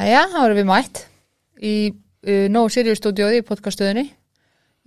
[0.00, 0.98] Jæja, þá erum við mætt
[1.60, 4.06] í uh, Nóa Sirius stúdióði í podcaststöðinni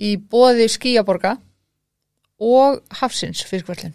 [0.02, 1.36] í bóði Skíaborga
[2.42, 3.94] og Hafsins fiskvöldin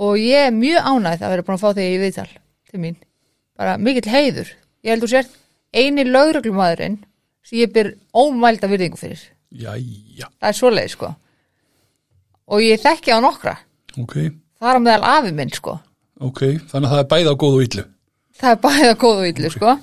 [0.00, 2.30] og ég er mjög ánægð að vera búin að fá þig í viðtal
[2.70, 2.96] til mín,
[3.60, 4.48] bara mikill heiður.
[4.80, 5.36] Ég held þú sért
[5.76, 6.98] eini lögreglumæðurinn
[7.44, 9.20] sem ég byr ómælda virðingu fyrir,
[9.52, 11.12] Jæja, það er svoleið sko.
[12.50, 13.58] Og ég þekki á nokkra.
[14.00, 14.16] Ok,
[14.58, 15.76] það er á meðal afi minn sko.
[16.24, 16.40] Ok,
[16.72, 17.84] þannig að það er bæði á góð og illu.
[18.40, 19.74] Það er bæða góð og yllu sko.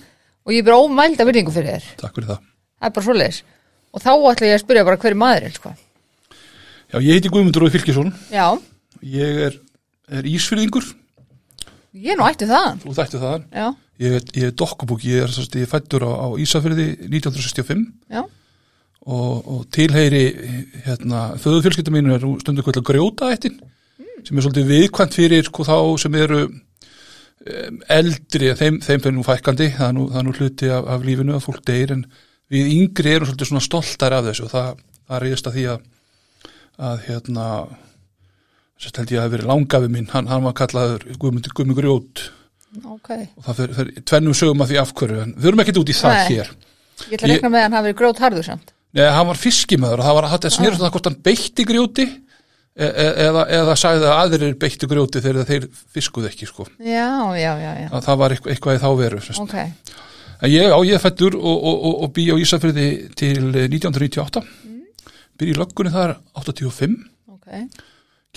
[0.47, 1.89] Og ég byr ómælda virðingu fyrir þér.
[2.01, 2.39] Takk fyrir það.
[2.81, 3.41] það er bara svoleiðis.
[3.91, 5.73] Og þá ætla ég að spyrja bara hver er maðurinn sko?
[6.91, 8.47] Já, ég heiti Guðmundur Róði Fylkisson, já,
[9.07, 9.53] ég er,
[10.11, 10.83] er ísfyrðingur,
[11.95, 13.67] ég er nú ættu það þú þættu það, já,
[14.03, 18.25] ég, er- ég er dokkubúk, ég er, ég er fættur á, á Ísafyrði 1965 já,
[19.07, 20.23] og, og tilheyri,
[20.83, 23.55] hérna, föðufjölskylda mínu er stundu kvöld að grjóta eittin,
[24.27, 26.41] sem er svolítið viðkvæmt fyrir sko þá sem eru
[27.91, 31.05] eldri, þeim, þeim fyrir nú fækkandi, það er nú, það er nú hluti af, af
[31.07, 32.03] lífinu að fólk deyr en
[32.51, 35.87] við yngri erum svolítið svona stoltar af þessu og það, það reyðist að því að,
[36.89, 37.47] að hérna,
[38.81, 42.27] sérst held ég að hafi verið langafi minn, hann, hann var kallaður Guðmundur Guðmundur Grjót
[42.87, 45.91] ok og það fer, fer tvennum sögum að því afhverju en við erum ekkert út
[45.91, 46.27] í það Nei.
[46.29, 46.51] hér.
[47.01, 49.39] ég ætla að rekna með að hann hafi verið grót harður samt Nei, hann var
[49.39, 52.05] fiskimöður og það var að þetta snýrst það hvort hann beitti grjóti
[52.71, 56.67] e e eða, eða sagði að aðrir beittu grjóti þegar þeir fiskuðu ekki sko.
[56.79, 59.43] já, já, já, já, að það var eitthvað, eitthvað í þá veru sem sagt.
[59.43, 59.97] ok.
[60.41, 62.87] En ég á ég fættur og, og, og, og bý á Ísafriði
[63.19, 64.41] til eh, 1998
[65.37, 66.95] byrja í löggunni þar 85
[67.35, 67.51] ok,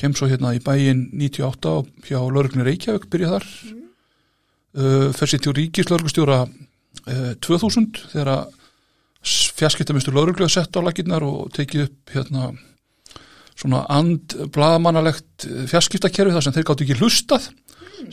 [0.01, 3.49] kem svo hérna í bæinn 98 og hjá lögreglunni Reykjavík byrja þar.
[3.71, 3.81] Mm.
[4.83, 8.35] uh, fer sér til ríkislörglustjóra uh, 2000 þegar
[9.25, 12.51] fjarskiptamistur lögreglu að setja á laginnar og tekið upp hérna
[13.59, 17.49] svona and blaðamannalegt fjarskiptakerfi þar sem þeir gáttu ekki hlustað.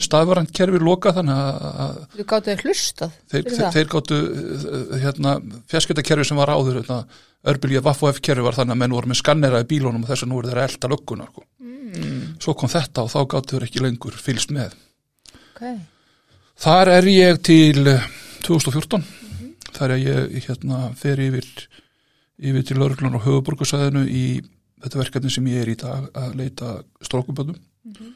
[0.00, 5.34] Stafvarand kerfi lokað þannig að, þú gáttu hlustað þeir, þeir, þeir gáttu uh, hérna,
[5.68, 7.00] fjarskiptakerfi sem var áður hérna,
[7.52, 10.12] örbylja Vaff og F kerfi var þannig að menn voru með skannera í bílunum og
[10.12, 11.44] þess að nú eru þeir að elda lögguna sko.
[11.66, 14.78] mm, svo kom þetta og þá gáttu þeir ekki lengur fylgst með.
[15.42, 15.66] Ok,
[16.62, 18.08] þar er ég til eh,
[18.46, 19.04] 2014
[19.72, 21.48] þar er ég hérna, fer yfir
[22.42, 24.24] yfir til lauruglan og höfuborgarsæðinu í
[24.82, 26.72] þetta verkefni sem ég er í dag að leita
[27.04, 28.10] strókuböndum mm -hmm.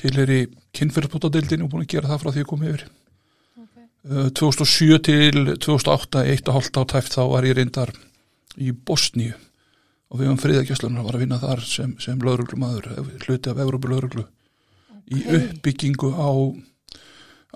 [0.00, 0.40] til er í
[0.72, 2.84] kynfyrirspótadeildinu og búin að gera það frá því að koma yfir.
[3.62, 3.76] Ok.
[4.10, 7.92] Uh, 2007 til 2008, eitt og hálft á tæft þá var ég reyndar
[8.58, 9.34] í Bosníu.
[10.12, 12.88] Og við um friðakjöslunar var að vinna þar sem, sem lauruglumadur,
[13.24, 14.26] hluti af Evrópu lauruglu
[15.08, 16.30] í uppbyggingu á,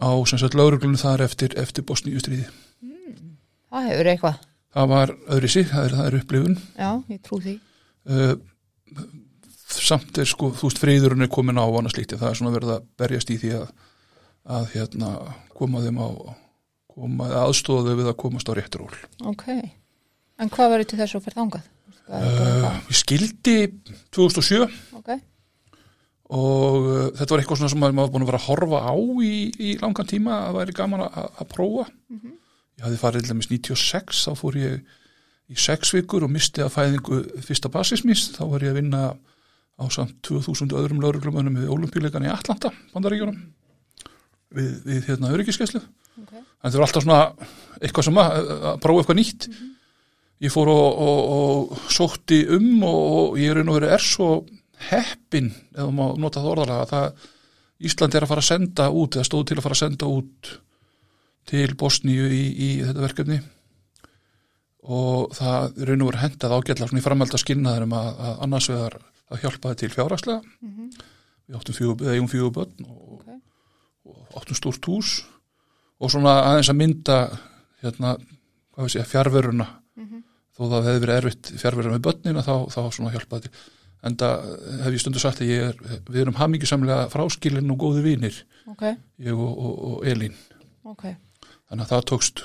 [0.01, 0.09] á
[0.55, 2.49] lauruglunum þar eftir, eftir Bosníu stríði.
[3.71, 4.37] það hefur eitthvað,
[4.77, 6.59] Það var öðri sig, það er, það er upplifun.
[6.77, 7.61] já, ég trú því
[8.07, 8.35] Uh,
[9.77, 12.75] samt er sko, þú veist, friðurinn er komin á slíkt, en það er svona verið
[12.77, 13.71] að berjast í því að,
[14.57, 15.09] að hérna,
[15.57, 16.09] koma þeim á
[16.97, 19.01] koma, aðstóða þau við að komast á réttur ról.
[19.33, 19.47] ok,
[20.39, 21.65] en hvað verður til þess að fyrir bara
[22.07, 22.75] Uh, það?
[22.87, 23.53] ég skildi
[24.15, 24.61] 2007
[24.95, 25.09] ok,
[26.37, 28.95] og uh, þetta var eitthvað svona sem maður var búin að vera að horfa á
[29.27, 31.87] í, í langan tíma að væri gaman að, að prófa.
[32.77, 34.95] Ég hafði farið til dæmis 96 þá fór ég
[35.47, 39.03] í sex vikur og misti að fæðingu fyrsta basismis þá var ég að vinna
[39.77, 43.39] á samt 2000 öðrum lauruglumönnum við olimpíuleikan í Atlanta, bandaríkjunum
[44.57, 47.21] við, við hérna öryggiskeslu ok, en það var alltaf svona
[47.81, 49.49] eitthvað sem að, að prófa eitthvað nýtt.
[50.45, 54.31] Ég fór og, og, og sótti um og, og ég er einu verið er svo
[54.91, 57.27] heppin, eða má nota það orðalega að það,
[57.87, 60.51] Ísland er að fara að senda út, eða stóð til að fara að senda út
[61.47, 63.39] til Bosníu í, í þetta verkefni
[64.87, 68.43] og það er einu verið hendað ágætla svona í framhald að skynna þeim að, að
[68.47, 68.97] annars vegar
[69.35, 70.43] að hjálpaði til fjárhagslega.
[71.47, 73.41] Við áttum fjögur, eigum fjögur börn og, Ok.
[74.07, 75.15] og áttum stórt hús.
[75.99, 77.17] Og svona aðeins að mynda
[77.83, 78.17] hérna,
[78.77, 79.67] hvað við segja, fjárveruna
[80.57, 83.65] þó það hefði verið erfitt fjárveruna með börnina þá, þá svona hjálpaði til.
[84.07, 84.45] En það
[84.85, 88.39] hef ég stundu sagt að ég er, við erum hamingisamlega fráskilin og góði vinir.
[88.71, 88.85] Ok,
[89.19, 90.37] ég og, og, og Elín.
[90.87, 91.09] Ok.
[91.67, 92.45] Þannig að það tókst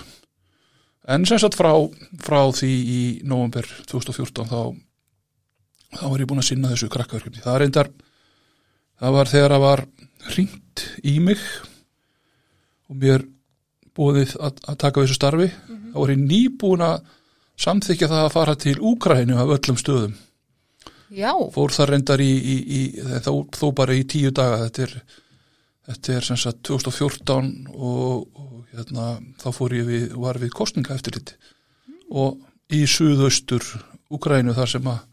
[1.08, 1.74] en sem sagt frá,
[2.22, 4.62] frá því í november 2014 þá
[5.98, 7.44] þá var ég búin að sinna þessu krakkaverkefni.
[7.44, 7.92] Það reyndar
[9.02, 9.86] það var þegar að var
[10.32, 11.42] hringt í mig
[12.92, 13.26] og mér
[13.98, 15.50] búið að, að taka þessu starfi.
[15.92, 17.10] Þá var ég nýbúin að
[17.62, 20.14] samþykja það að fara til Úkrænu af öllum stöðum.
[21.12, 22.82] Já, fór það reyndar í, í, í
[23.26, 24.62] þó, þó bara í tíu daga.
[24.64, 24.94] Þetta er,
[25.90, 30.96] þetta er sem sagt 2014 og, og hérna, þá fór ég við, var við kostninga
[30.96, 31.22] eftir
[32.12, 32.40] og
[32.72, 33.66] í suðaustur
[34.12, 35.04] Úkrænu þar sem að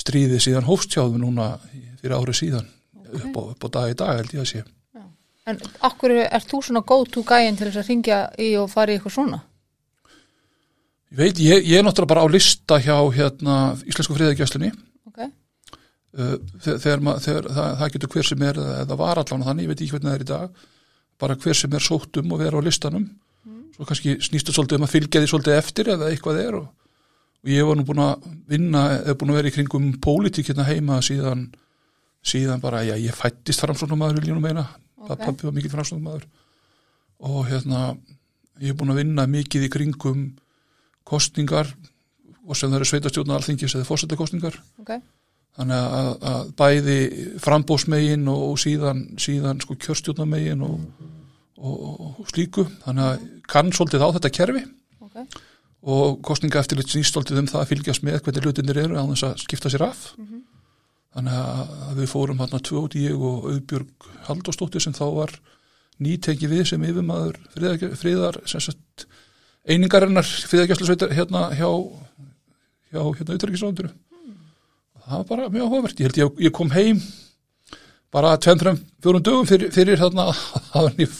[0.00, 1.52] stríði síðan hófstjáðum núna
[2.00, 2.70] fyrir árið síðan.
[3.14, 4.62] Upp, á, upp á dag í dag held ég að sé.
[5.46, 8.90] En akkur ert þú svona go to gæin til þess að ringja í og fara
[8.90, 9.38] í eitthvað svona?
[11.12, 14.74] Ég veit, ég, ég er náttúrulega bara á lista hjá hérna Íslensku uh,
[16.14, 19.80] þegar, þegar, þegar það, það getur hver sem er eða var allan þannig, ég veit
[19.80, 20.62] ekki hvernig það er í dag
[21.24, 23.04] bara hver sem er sótt um og vera á listanum.
[23.74, 26.66] Svo kannski snýstu svolítið um að fylgja því svolítið eftir eða eitthvað er og,
[27.42, 30.66] og ég var nú búin að vinna eða búin að vera í kringum pólitík hérna
[30.68, 31.48] heima síðan,
[32.22, 34.68] síðan bara, já, ég fættist framsóknum maður vil ég nú meina,
[35.04, 35.10] Ok.
[35.10, 35.26] okay.
[35.26, 36.28] pappi var mikið framsóknum maður
[37.24, 37.80] og hérna
[38.62, 40.22] ég er búin að vinna mikið í kringum
[41.04, 41.68] kostningar
[42.44, 44.94] og sem það eru sveitastjórnar alþingis eða fórsetakostningar ok,
[45.58, 46.98] þannig að, að bæði
[47.42, 50.80] frambósmegin og, síðan, síðan sko kjörstjórnamegin og,
[51.58, 52.66] og, og slíku.
[52.84, 54.64] Þannig að kann svolítið á þetta kerfi.
[55.04, 55.20] Ok,
[55.94, 59.04] og kostninga eftir litt snýst svolítið um það að fylgjast með hvernig hlutinir eru á
[59.12, 60.06] þess að skipta sér af.
[61.14, 65.36] Þannig að, að við fórum tvö út ég og Auðbjörg Halldórsdóttir sem þá var
[66.02, 69.04] nýtengi við sem yfirmaður friðar, friðar sagt,
[69.62, 71.68] einingarinnar friðargjöslusveitar hérna hjá
[72.94, 73.92] hjá hérna utryggisráðunduru
[75.04, 77.02] það var bara mjög áhugavert ég held ég, ég kom heim
[78.14, 80.28] bara tveim, fjórum dögum fyrir, fyrir þarna
[80.80, 81.14] að ég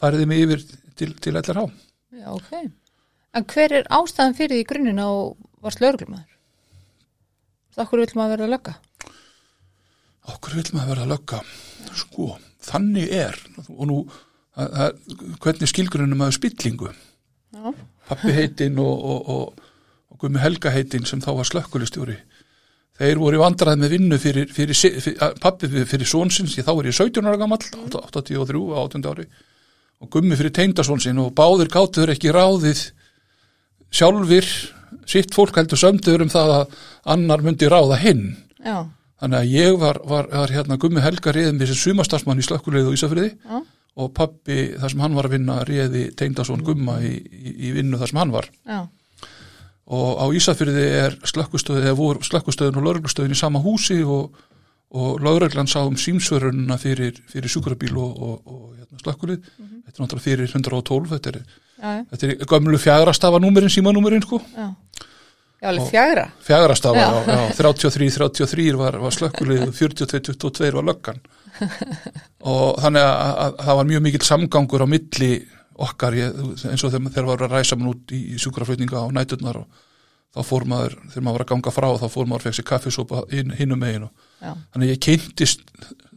[0.00, 0.64] færiði mig yfir
[0.98, 1.68] til, til LRH
[2.20, 2.50] já, ok.
[3.34, 5.10] En hver er ástæðan fyrir því í grunninn á
[5.64, 6.30] varst lögreglumæður?
[7.74, 8.74] Akkur vil maður verða að lögga?
[10.32, 11.40] okkur vil maður vera að lögga
[11.94, 12.28] sko,
[12.64, 13.36] þannig er
[13.68, 13.98] og nú,
[14.56, 16.92] að, að, hvernig skilgrunum maður spillingu
[17.54, 17.74] Já,
[18.08, 19.66] pappi heitinn og, og, og,
[20.10, 22.16] og Gumi Helga heitinn sem þá var slökkulistjóri
[23.00, 27.26] þeir voru vandrað með vinnu fyrir, fyrir, fyrir, pappi fyrir, svonsins, þá er ég 17
[27.26, 29.28] ára gamall 83 á 18 ári.
[30.02, 32.82] Og Gummi fyrir teindarsvonsinn og báðir gátuður ekki ráðið
[33.94, 34.48] sjálfir
[35.10, 36.76] sitt fólk heldur sömduður um það að
[37.14, 38.26] annar myndi ráða hinn.
[38.64, 38.86] Já,
[39.24, 42.90] Þannig að ég var, var, var hérna Gummi Helga réðið með þessi sumastarsmann í slökkuleið
[42.90, 43.60] og Ísafriði já,
[44.02, 48.00] og pappi þar sem hann var að vinna réði Teindason Gumma í, í, í vinnu
[48.00, 48.48] þar sem hann var.
[48.66, 48.80] Já,
[49.84, 54.32] og á Ísafriði er slökkustöð eða voru slökkustöðin og lauruglustöðin í sama húsi og,
[54.94, 60.04] og lauruglan sá um símsvörununa fyrir, fyrir sjúkrabíl og, og, og hérna, slökkulið þetta er
[60.04, 61.42] náttúrulega fyrir 112 þetta er,
[62.14, 64.70] þetta er gömlu fjagrastafa númerin, símanúmerin sko já.
[65.64, 66.24] Já, alveg fjagra.
[66.44, 67.24] fjagrastafa, Já.
[67.24, 67.36] já.
[67.48, 71.20] Já, 33, 33 var, var slökkulið 42, 22 var löggan
[72.52, 75.30] og þannig að, að það var mjög mikill samgangur á milli
[75.74, 76.36] okkar ég,
[76.70, 79.82] eins og þegar þegar var að ræsa mann út í, í sjúkraflutninga á næturnar og
[80.34, 83.22] þá fór maður, þegar maður var að ganga frá þá fór maður fekk sér kaffisópa
[83.34, 85.64] inn, hinnum megin og Já, þannig að ég kynntist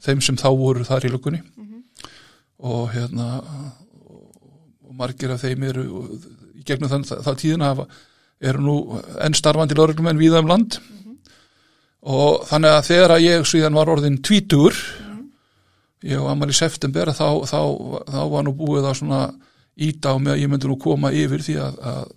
[0.04, 1.42] þeim sem þá voru þar í löggunni.
[2.58, 3.28] Og hérna
[4.88, 6.14] og margir af þeim eru og
[6.58, 7.88] í gegnum þann, það, það tíðina hafa,
[8.50, 8.78] eru nú
[9.24, 10.80] enn starfandi lörglumenn víða um land.
[12.08, 14.78] Og þannig að þegar að ég síðan var orðin tvítur
[16.06, 17.62] ég var amal í september þá, þá,
[18.06, 19.22] þá var nú búið að svona
[19.78, 22.12] íta á mig að ég myndi nú koma yfir því að, að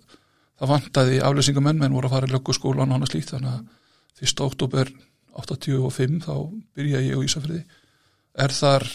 [0.61, 4.43] það vantaði aflýsingamenn menn voru að fara í lögguskólan og annað slíkt þannig að 1.
[4.45, 4.91] oktober
[5.41, 6.33] 85 þá
[6.77, 7.63] byrja ég á Ísafriði
[8.45, 8.85] er þar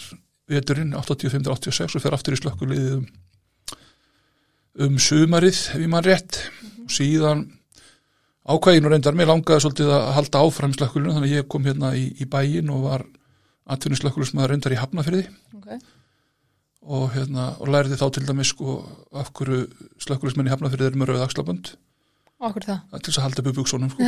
[0.47, 3.05] veturinn 85-86 og fer aftur í slökkuliðið um,
[4.87, 6.39] um sumarið ef ég mann rétt
[6.85, 7.43] og síðan
[8.47, 12.05] ákvæðinu reyndar mér langaði svolítið að halda áfram slökkulinu þannig að ég kom hérna í,
[12.15, 13.03] í bæin og var
[13.73, 15.25] atvinni slökkulismæður reyndar í Hafnafriði
[15.57, 15.67] ok.
[16.87, 18.77] og, hérna, og lærði þá til dæmis sko,
[19.17, 19.59] af hverju
[20.03, 21.65] slökkulismenn í Hafnafriði eru með rauð axlabönd.
[22.37, 22.79] Akkur það.
[23.01, 23.99] til þess að halda upp buksunum sko.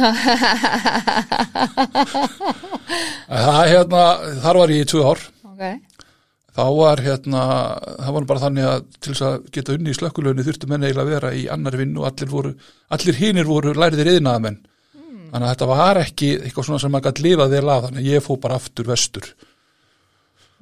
[3.50, 4.02] það hérna
[4.44, 5.24] þar var ég í tvö ár.
[5.50, 5.64] Ok,
[6.60, 7.42] þá var hérna
[7.98, 11.08] það var bara þannig að til þess að geta unni í slökkulöginni þurftu menn eiginlega
[11.08, 12.52] að vera í annari vinnu og allir voru,
[12.94, 14.60] allir hinir voru lærðir yðnaðamenn
[15.30, 18.10] þannig að þetta var ekki eitthvað svona sem maður gæti lifað vel af þannig að
[18.10, 19.30] ég fó bara aftur vestur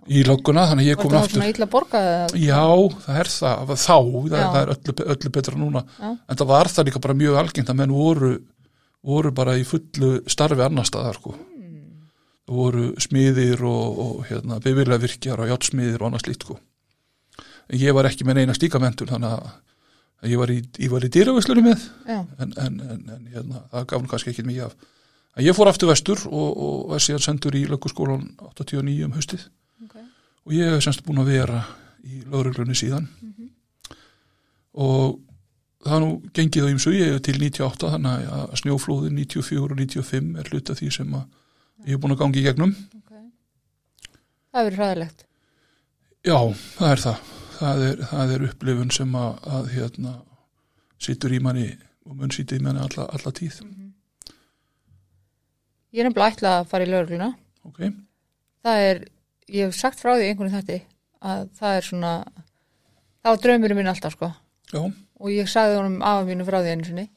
[0.08, 2.36] í lögguna þannig ég var kom það aftur svona illa borgað?
[2.40, 2.64] Já,
[3.04, 6.08] það er það, þá, það, það er öllu, öllu betra núna Já.
[6.16, 8.32] en það var það líka bara mjög algengt að menn voru,
[9.12, 11.36] voru bara í fullu starfi annar staðar sko.
[12.48, 16.60] það voru smiðir og, og hérna, bevilega virkjar og játsmiðir og annað slíkt sko.
[17.68, 19.40] en ég var ekki með neina slíka mentur þannig
[20.24, 24.02] að ég var í, var í dýravislunum með en, en, en, en hérna, það gaf
[24.02, 24.78] nú kannski ekki mikið af
[25.38, 29.46] en ég fór aftur vestur og, og var síðan sendur í lögurskólan 89 um haustið.
[30.48, 31.62] Og ég hef semst búin að vera
[32.08, 33.08] í lögreglunni síðan.
[34.78, 35.18] Og
[35.88, 40.38] það nú gengið á ýmsu, ég hef til 98 þannig að snjóflóðin 94 og 95
[40.42, 41.26] er hluta því sem að
[41.88, 42.76] ég hef búin að gangi í gegnum.
[44.54, 45.26] Það verður hræðilegt.
[46.28, 46.38] já,
[46.78, 47.26] það er það.
[47.58, 50.12] Það er, það er upplifun sem að, að hérna,
[51.02, 51.68] situr í manni
[52.08, 53.58] og mun sýti í manni alla, alla tíð.
[55.96, 57.30] Ég er nefnilega ætlað að fara í lögregluna.
[57.66, 57.80] ok,
[58.68, 59.00] Það er,
[59.54, 60.80] ég hef sagt frá því einhvern þetta
[61.28, 64.32] að það er svona það var draumurinn minn alltaf sko.
[64.74, 67.08] Já, og ég sagði honum afa mínu frá því einu sinni.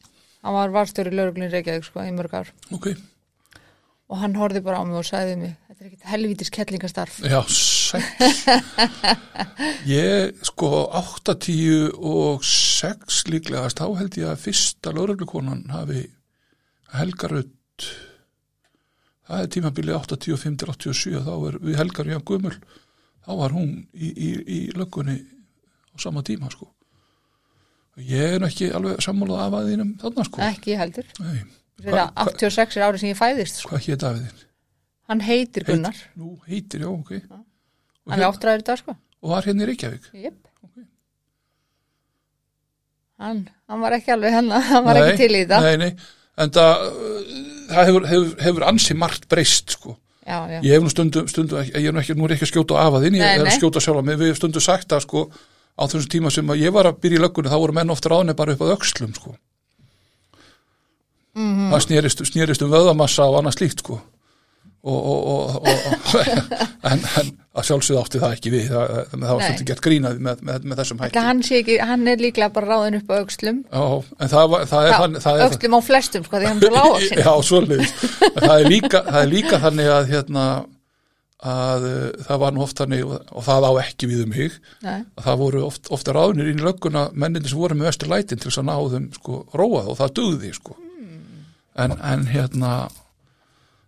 [0.41, 2.53] Hann var varstjóri lauruglun Reykjavík sko í mörg ár.
[2.73, 2.93] Ok.
[4.11, 7.41] Og hann horfði bara á mig og sagði mig þetta er ekkit helvítis kettlingastarf Já,
[7.47, 8.23] sætt.
[9.89, 16.07] ég, sko, 80 og 6 líklegast, þá held ég að fyrsta lögreglukonan hafi
[16.97, 17.87] helgarut,
[19.31, 22.57] það er tímabilið 85 til 87, þá er við helgar Ján Guðmul,
[23.27, 25.17] þá var hún í, í, í löggunni
[25.95, 26.69] á sama tíma, sko.
[28.01, 30.41] Ég er ekki alveg sammálað af að þínum þarna, sko.
[30.47, 31.41] ekki heldur Nei,
[31.81, 33.73] Hva- hva- 86 er árið sem ég fæðist sko.
[33.75, 34.45] hvað hétt Daviðin?
[35.11, 37.11] hann heitir Gunnar Nú, heitir, já, ok.
[37.31, 37.41] Og,
[38.13, 40.07] hann er hér, áttræður í dag sko og var hérna í Reykjavík?
[40.17, 40.39] Jep.
[40.65, 40.85] Ok.
[43.21, 45.91] hann, hann var ekki alveg hennar hann var Nei, ekki til í það Nei, nei,
[46.39, 47.35] en það, uh,
[47.73, 49.97] það hefur, hefur, hefur ansi margt breyst, sko.
[50.27, 50.61] já, já.
[50.63, 52.83] Ég hef nú stundum ekki, ég er nú ekki, nú er ekki að skjóta á
[52.87, 55.27] afaðinn, ég er að skjóta sjálf mig, við hefum stundum sagt að, sko,
[55.75, 58.13] á þessum tíma sem að ég var að byrja í löggunni, þá voru menn ofta
[58.13, 59.35] ráðni bara upp að öxlum, sko.
[61.35, 61.71] Mhm.
[61.71, 64.01] Það snýrist, snýrist um vöðamassa og annað slíkt, sko.
[64.81, 65.67] Og, og, og,
[66.89, 70.21] en, en að sjálfsögðu átti það ekki við, það, það, það var stundum gert grínað
[70.25, 71.25] með, með, með þessum hætti.
[71.27, 73.83] Hann, ekki, hann er líklega bara ráðin upp á aukslum Já,
[75.45, 77.21] aukslum á flestum sko því hann er svo lágvaxinn.
[77.27, 77.93] Já, svoleiðis.
[78.31, 78.71] En það,
[79.11, 80.47] það er líka þannig að, hérna,
[81.51, 85.27] að uh, það var nú oft þannig og, það á ekki við um Nei, að
[85.27, 88.49] það voru oft, ofta ráðnir inn í lögguna mennindir sem voru með vestur lætin til
[88.49, 90.81] þess að ná þeim sko róað og það dugði sko.
[91.81, 92.73] En, en hérna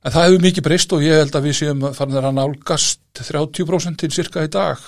[0.02, 4.00] en það hefur mikið breyst og ég held að við séum farin að nálgast 30%
[4.02, 4.80] til cirka í dag.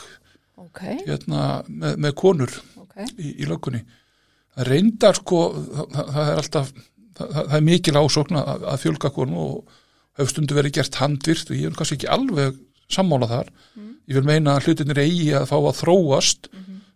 [0.60, 2.98] Ok, hérna með, með konur ok.
[3.18, 3.84] í, í löggunni.
[4.54, 9.12] Það reyndar sko það, það er alltaf það, það er mikil ásókn að, að fjölga
[9.14, 9.80] konu og
[10.18, 12.60] hefur stundu verið gert handvirt og ég er kannski ekki alveg
[12.92, 13.50] sammála þar.
[14.04, 16.50] Ég vil meina að hlutinir eigi að fá að þróast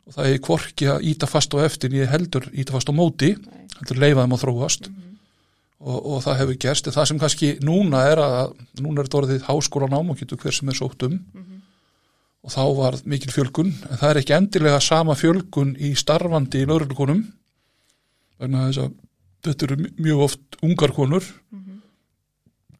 [0.08, 3.34] og það er hvorki að íta fast á eftir ég heldur íta fast á móti
[3.78, 4.88] heldur leifa þeim að þróast
[5.78, 6.88] og, og það hefur gerst.
[6.88, 10.56] En það sem kannski núna er að núna er þetta orðið háskólanám og getur hver
[10.56, 11.18] sem er sótt um.
[12.46, 13.74] Og þá var mikil fjölgun.
[13.90, 17.26] En það er ekki endilega sama fjölgun í starfandi í lauruglukonum
[18.38, 18.92] vegna þess að
[19.48, 21.26] þetta eru mjög oft ungar konur.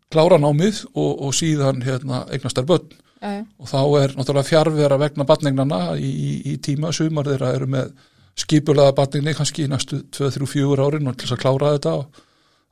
[0.08, 2.94] Klára námið og, og síðan hérna, eignastar börn.
[3.18, 6.92] Já, já, og þá er náttúrulega fjárvera vegna batningnana í, í, í tíma.
[6.94, 7.90] Sumar þeirra eru með
[8.38, 12.22] skipulaða batningni kannski í næstu 2-3-4 árin og til þess að klára þetta og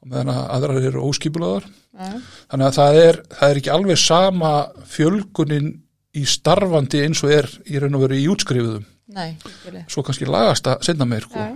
[0.07, 2.11] meðan að aðrar eru óskipulaðar já,
[2.53, 4.53] þannig að það er, það er ekki alveg sama
[4.93, 5.73] fjölgunin
[6.17, 8.85] í starfandi eins og er í raun og veru í útskrifuðum.
[9.17, 9.37] Nei,
[9.93, 11.41] svo kannski lagast að sinna meir sko.
[11.41, 11.55] Já,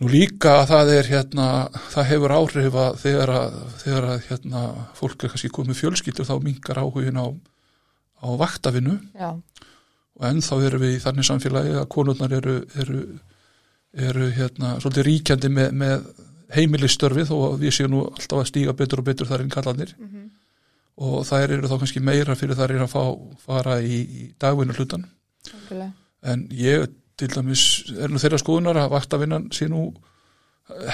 [0.00, 1.46] nú líka að það er hérna,
[1.92, 4.62] það hefur áhrif að þegar að, þegar að hérna,
[4.98, 7.26] fólk er kannski komið fjölskyldur þá mingar áhugin á,
[8.24, 9.30] á vaktavinu já,
[10.16, 13.04] og ennþá erum við í þannig samfélagi að konurnar eru, eru,
[14.08, 16.10] eru hérna, svolítið ríkjandi með, með
[16.54, 19.94] heimilistörfið og við séum nú alltaf að stíga betur og betur þar inn kallanir
[21.00, 23.02] og þær eru þá kannski meira fyrir þær eru að fá,
[23.46, 25.06] fara í, í dagvinnu hlutan
[25.46, 25.90] skilji.
[26.22, 26.90] en ég
[27.20, 27.64] til dæmis
[27.96, 29.90] er nú þeirra skoðunar að vaktavinnan sé nú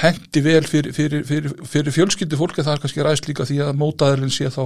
[0.00, 3.80] hendi vel fyrir, fyrir, fyrir, fyrir fjölskyldi fólki það er kannski ræðst líka því að
[3.80, 4.62] mótaðurinn sé þá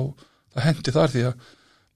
[0.54, 1.48] það hendi þar því að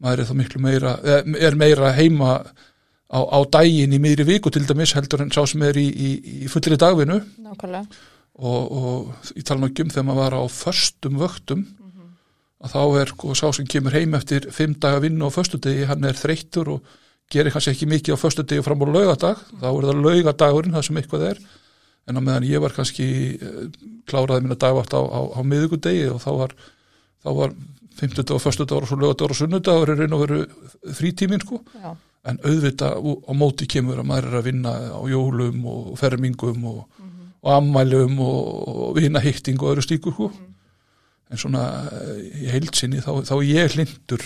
[0.04, 4.50] maður er þá miklu meira, eh, er meira heima á, á daginn í miðri viku
[4.50, 6.10] til dæmis heldur en sá sem er í, í,
[6.44, 7.20] í fullri dagvinnu.
[7.44, 7.86] Nákvæmlega
[8.34, 11.64] og, og ég tala nú ekki um þegar maður var á föstum vöktum
[12.64, 16.06] að þá er sko, sá sem kemur heim eftir fimm daga vinnu á föstudegi, hann
[16.08, 16.94] er þreyttur og
[17.32, 21.00] gerir kannski ekki mikið á föstudegi fram á laugadag, þá er það laugadagurinn það sem
[21.00, 21.42] eitthvað er,
[22.08, 23.60] en á meðan ég var kannski eh,
[24.08, 26.56] kláraði minna dagvart á, á, á miðugudegi og þá var
[27.24, 27.54] þá var
[28.00, 30.40] 50 og föstudagur og svo laugadag og sunnudagur er raun og veru
[30.96, 31.92] frítíminn sko, já,
[32.24, 36.93] en auðvitað á móti kemur að maður er að vinna á jólum og fermingum og,
[37.44, 40.30] og ammælum og, vinahitting og öðru stíkur sko.
[41.30, 44.24] en svona eh, í heilsinni þá, þá er ég hlindur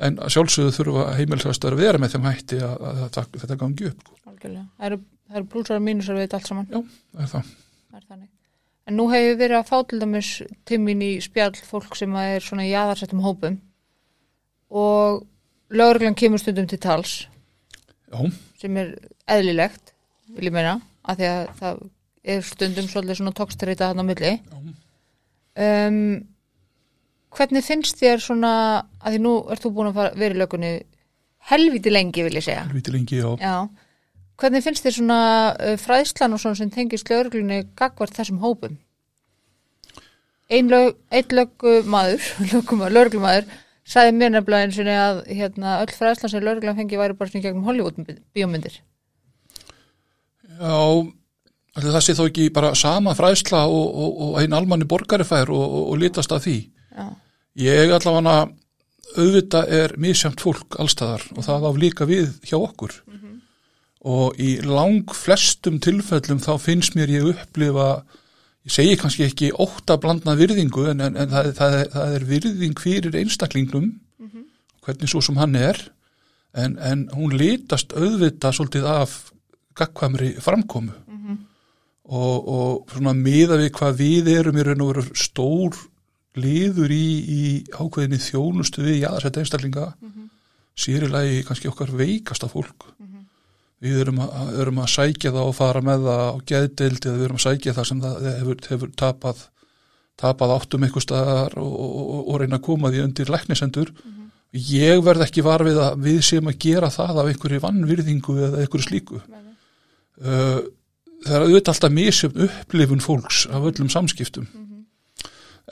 [0.00, 3.88] en að sjálfsögðu þurfa heimilsastar að vera með þeim hætti að, að, að þetta gangi
[3.90, 4.20] upp sko.
[4.32, 5.00] algjörlega það eru,
[5.34, 6.82] eru blúsar og mínusar við þetta allt saman Já,
[7.14, 7.56] það er það.
[8.20, 8.28] Er.
[8.90, 10.30] En nú hefur verið að fá til dæmis
[10.66, 13.60] timmin í spjall fólk sem að er svona í aðarsettum hópum
[14.70, 15.22] og
[15.70, 17.14] lögreglan kemur stundum til tals
[18.10, 18.20] Já,
[18.58, 18.96] sem er
[19.30, 19.92] eðlilegt,
[20.34, 21.82] vil ég meina, að því að það
[22.44, 24.32] stundum svolítið svona tókstrita þarna á milli.
[25.60, 26.00] Um,
[27.34, 28.52] hvernig finnst þér svona,
[29.00, 30.72] að því nú ert þú búin að fara, vera í lögunni
[31.50, 32.66] helviti lengi, vil ég segja.
[32.66, 33.30] helviti lengi, já.
[33.40, 33.56] Já.
[34.40, 35.22] Hvernig finnst þér svona
[35.54, 38.78] uh, fræðslan og svona sem tengist lögreglunni gagvart þessum hópum?
[40.50, 40.96] Ein, lög,
[41.30, 42.24] lögumadur,
[42.96, 43.50] lögumadur,
[43.86, 47.44] sagði mér nefnilega eins og að hérna, öll fræðslan sem lögreglan fengi væri bara svona
[47.46, 47.98] gegnum Hollywood
[48.34, 48.80] bíómyndir
[50.60, 50.76] Já,
[51.78, 55.76] það sé þó ekki bara sama fræðsla og, og, og einn almanni borgari fær og,
[55.84, 56.58] og, litast af því.
[56.96, 57.06] Já,
[57.60, 58.48] Ég allavega
[59.18, 62.94] auðvitað er misjamt fólk allstaðar og það á líka við hjá okkur.
[64.00, 68.04] Og í lang flestum tilfellum þá finnst mér ég upplifa,
[68.64, 72.24] ég segi kannski ekki ótt að blanda virðingu en, en, en það, það, það er
[72.30, 73.90] virðing fyrir einstaklingnum,
[74.86, 75.82] hvernig svo sem hann er,
[76.56, 79.18] en, en hún litast auðvitað svolítið af
[79.76, 80.94] gagkvæmri framkomu
[82.10, 85.78] og, og svona miða við hvað við erum í raun og veru stór
[86.40, 87.42] liður í, í
[87.74, 89.86] ákveðinni þjónustu við jáðarsetta einstaklinga
[90.80, 92.88] sér í lagi kannski okkar veikasta fólk.
[93.80, 97.26] Við erum að, erum að sækja það og fara með það á geðdeild eða við
[97.26, 99.44] erum að sækja það sem það hefur, hefur tapað
[100.20, 103.92] tapað áttum eitthvað staðar og, og, og, og reyna að koma því undir læknisendur
[104.52, 108.64] ég verð ekki var við að við séum að gera það af einhverju vannvirðingu eða
[108.64, 109.20] einhverju slíku.
[110.20, 110.60] Uh,
[111.26, 114.48] það er auðvitað alltaf misjöfn upplifun fólks af öllum samskiptum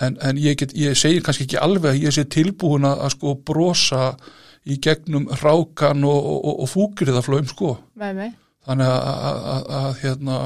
[0.00, 3.14] en, en ég, get, ég segi kannski ekki alveg að ég sé tilbúin að, að
[3.16, 4.02] sko brosa
[4.68, 8.36] í gegnum rákan og, og, og, og fúkriðaflöum sko með mig
[8.68, 10.38] þannig að, hérna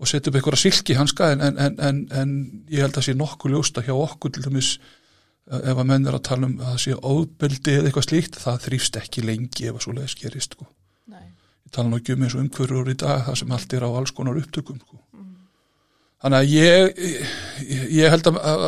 [0.00, 2.32] og setja upp einhverja silki hanska en, en, en, en,
[2.72, 4.72] ég held að sé nokkuð ljósta hjá okkur til dæmis
[5.50, 8.40] eh, ef að menn er að tala um að það sé óbeldi eða eitthvað slíkt,
[8.40, 10.70] það þrýfst ekki lengi ef að svo leiðis gerist sko.
[11.12, 11.28] Nei.
[11.74, 14.14] Tala nú ekki um eins og umhverfur í dag það sem allt er á alls
[14.16, 14.98] konar upptökum sko.
[16.22, 17.02] þannig að ég
[17.66, 18.64] ég, ég held að, að,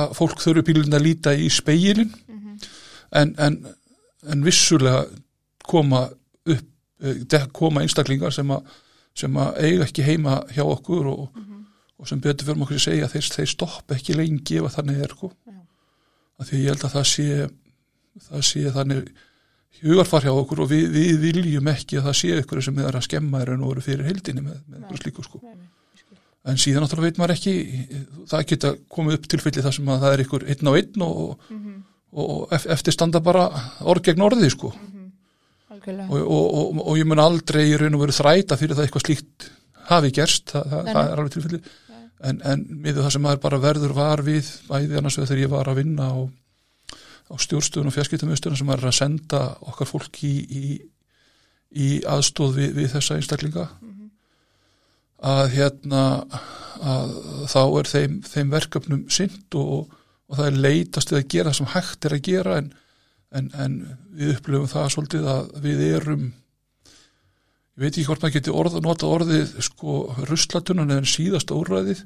[0.00, 2.12] að, fólk þurfi pílun að líta í speilin
[3.12, 3.58] en, en,
[4.28, 5.06] en vissulega
[5.68, 6.68] koma upp
[7.02, 8.66] eh, koma einstaklingar sem að
[9.12, 11.24] sem að eiga ekki heima hjá okkur og,
[12.00, 15.12] og sem betur fyrir okkur að segja þeir, þeir stoppa ekki lengi ef þannig er
[15.12, 15.28] sko.
[16.42, 17.26] því ég held að það sé
[18.28, 19.10] það sé þannig
[19.82, 23.06] hugarfar hjá okkur og við, við viljum ekki að það sé ykkur sem er að
[23.08, 25.40] skemma er en voru fyrir heildinni með, með slíku sko.
[26.44, 27.54] en síðan náttúrulega veit maður ekki
[28.30, 31.52] það geta komið upp tilfelli þar sem að það er ykkur einn á einn og,
[32.12, 33.46] og ef- eftir standa bara
[33.86, 34.72] orð gegn orði sko.
[35.72, 36.08] Algjörlega.
[36.10, 39.06] Og, og, og, og ég mun aldrei í raun og veru þræta fyrir það eitthvað
[39.06, 39.46] slíkt
[39.88, 41.62] hafi gerst, það, það, það er alveg tilfelli
[42.22, 45.50] en, en miður það sem maður bara verður var við bæði annars vegar þegar ég
[45.54, 46.18] var að vinna á,
[47.28, 50.64] á stjórnstöðun og fjarskiptumöstöðun sem er að senda okkar fólk í, í,
[51.70, 53.66] í aðstóð við, við þessa einstaklinga.
[55.22, 56.04] Að hérna
[56.82, 57.16] að
[57.52, 59.92] þá er þeim, þeim verkefnum sint og,
[60.26, 62.72] og það er leitast við að gera það sem hægt er að gera en
[63.36, 63.76] en, en
[64.12, 69.08] við upplifum það svolítið að við erum ég veit ekki hvort maður geti orð, nota
[69.08, 72.02] orðið sko ruslatunan eða síðasta úrræðið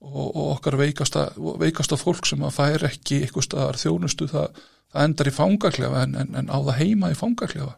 [0.00, 1.28] og, og okkar veikasta,
[1.60, 6.16] veikasta fólk sem að fær ekki eitthvað staðar þjónustu það, það endar í fangaklefa en,
[6.22, 7.76] en, en á það heima í fangaklefa.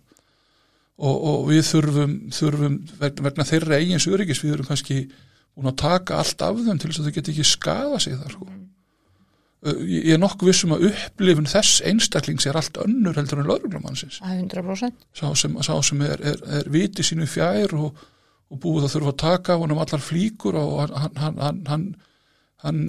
[1.02, 4.98] Og, og við þurfum, þurfum vegna, vegna þeirra eigins öryggis við erum kannski
[5.60, 8.50] að taka allt af þeim til þess að þau geti ekki skada sig þar sko.
[9.86, 14.40] Ég er nokkuð vissum að upplifun þess einstaklings er allt önnur heldur en lauruglumannsins að
[14.40, 18.00] 100% sá sem, sá sem er, er, er viti sínu fjær og,
[18.50, 21.86] og búið að þurfa að taka á honum allar flíkur og hann, hann, hann,
[22.62, 22.80] hann,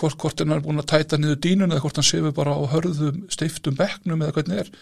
[0.00, 2.62] hvort, hvort hann er búin að tæta niður dínun eða hvort hann sefur bara á
[2.72, 4.74] hörðum steiftum bekknum eða hvernig er.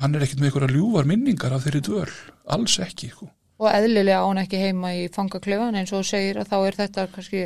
[0.00, 2.08] Hann er ekkit með einhverja ljúvar minningar af þeirri dvöl.
[2.48, 3.30] Alls ekki sko.
[3.60, 7.02] og eðlilega á hann ekki heima í fangaklefan eins og segir að þá er þetta
[7.12, 7.42] kannski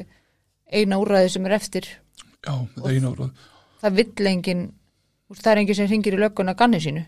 [0.71, 1.89] eina úrræði sem er eftir.
[2.47, 3.33] Já, það er einu ára
[3.85, 4.63] það vill engin
[5.35, 7.03] það er engin sem ringir í lögguna ganni sínu.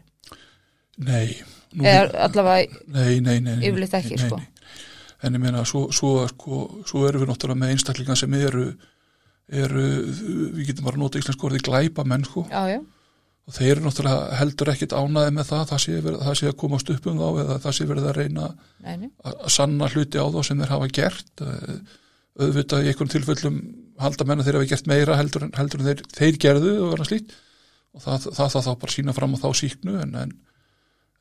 [1.06, 1.36] Nei,
[1.76, 4.40] nú, eða allavega nei, nei, nei, yfirleitt ekki, sko.
[5.22, 8.70] en ég meina svo, svo, sko, svo erum við náttúrulega með einstaklingar sem eru
[9.46, 9.86] eru,
[10.56, 12.46] við getum bara að nota íslensk orði glæpa menn sko.
[12.50, 12.80] Já, já,
[13.46, 16.56] og þeir eru náttúrulega heldur ekkit ánaði með það það sé, verið, það sé að
[16.62, 18.48] komast upp um þá eða það sé verið að reyna
[19.22, 21.44] að sanna hluti á þá sem þeir hafa gert.
[21.46, 21.76] Eh,
[22.36, 23.60] auðvitað í einhverjum tilfellum
[24.02, 27.38] halda menna þeir hafa gert meira heldur heldur en þeir, þeir gerðu og verða slíkt.
[27.96, 30.36] Og það, það, þá bara sína fram á þá síknu en, en,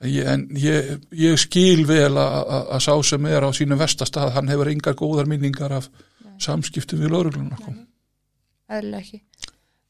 [0.02, 4.50] en, ég, en ég, ég skil vel að, sá sem er á sínum vestastað hann
[4.52, 5.92] hefur engar góðar minningar af
[6.42, 7.78] samskiptum við laurugluna sko.
[8.70, 9.20] Eðlilega ekki.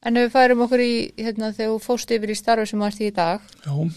[0.05, 3.01] En ef við færum okkur í hérna þegar þú fóst yfir í starfi sem varst
[3.01, 3.89] í dag Já, um,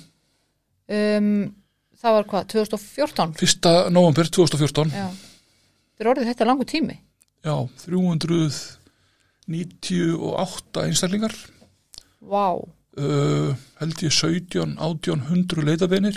[1.98, 6.96] það var hvað, 2014 fyrsta november 2014 já, það er orðið þetta langu tími.
[7.44, 11.34] Já, 398 einstaklingar,
[12.20, 13.50] vá, uh,
[13.82, 16.16] held ég 17, 18, 100 leitabeinir,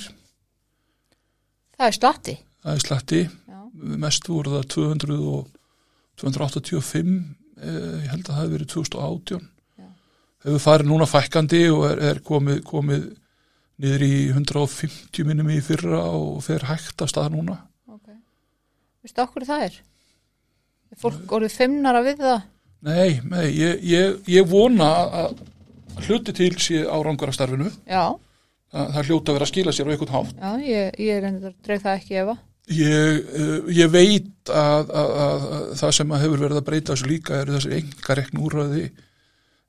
[1.77, 2.35] það er slatti.
[2.61, 3.59] Það er slatti, já,
[4.05, 5.43] mest voru það 200 og
[6.21, 7.11] 285,
[7.57, 9.45] uh, ég held að það hefði verið 2018,
[9.81, 9.87] Já.
[10.45, 13.05] hefur farið núna fækkandi og er, er komið, komið
[13.81, 17.55] niður í 150 minnum í fyrra og fer hægt að staða núna.
[17.89, 18.11] ok.
[19.05, 19.79] Vistu okkur það er?
[20.91, 22.41] Er fólk orðið fimmnara við það?
[22.81, 27.71] Nei, nei, ég, ég, ég vona að að hluti til sé árangur af starfinu.
[27.87, 28.11] Já,
[28.71, 30.29] Það, það hljóta að vera að skila sér á einhvern hátt.
[30.39, 32.35] já, ég, ég er endur dreif það ekki efa.
[32.69, 36.93] Ég, uh, ég veit að, að, að, að það sem að hefur verið að breyta
[36.93, 38.83] þessu líka eru þessi engarekn úrræði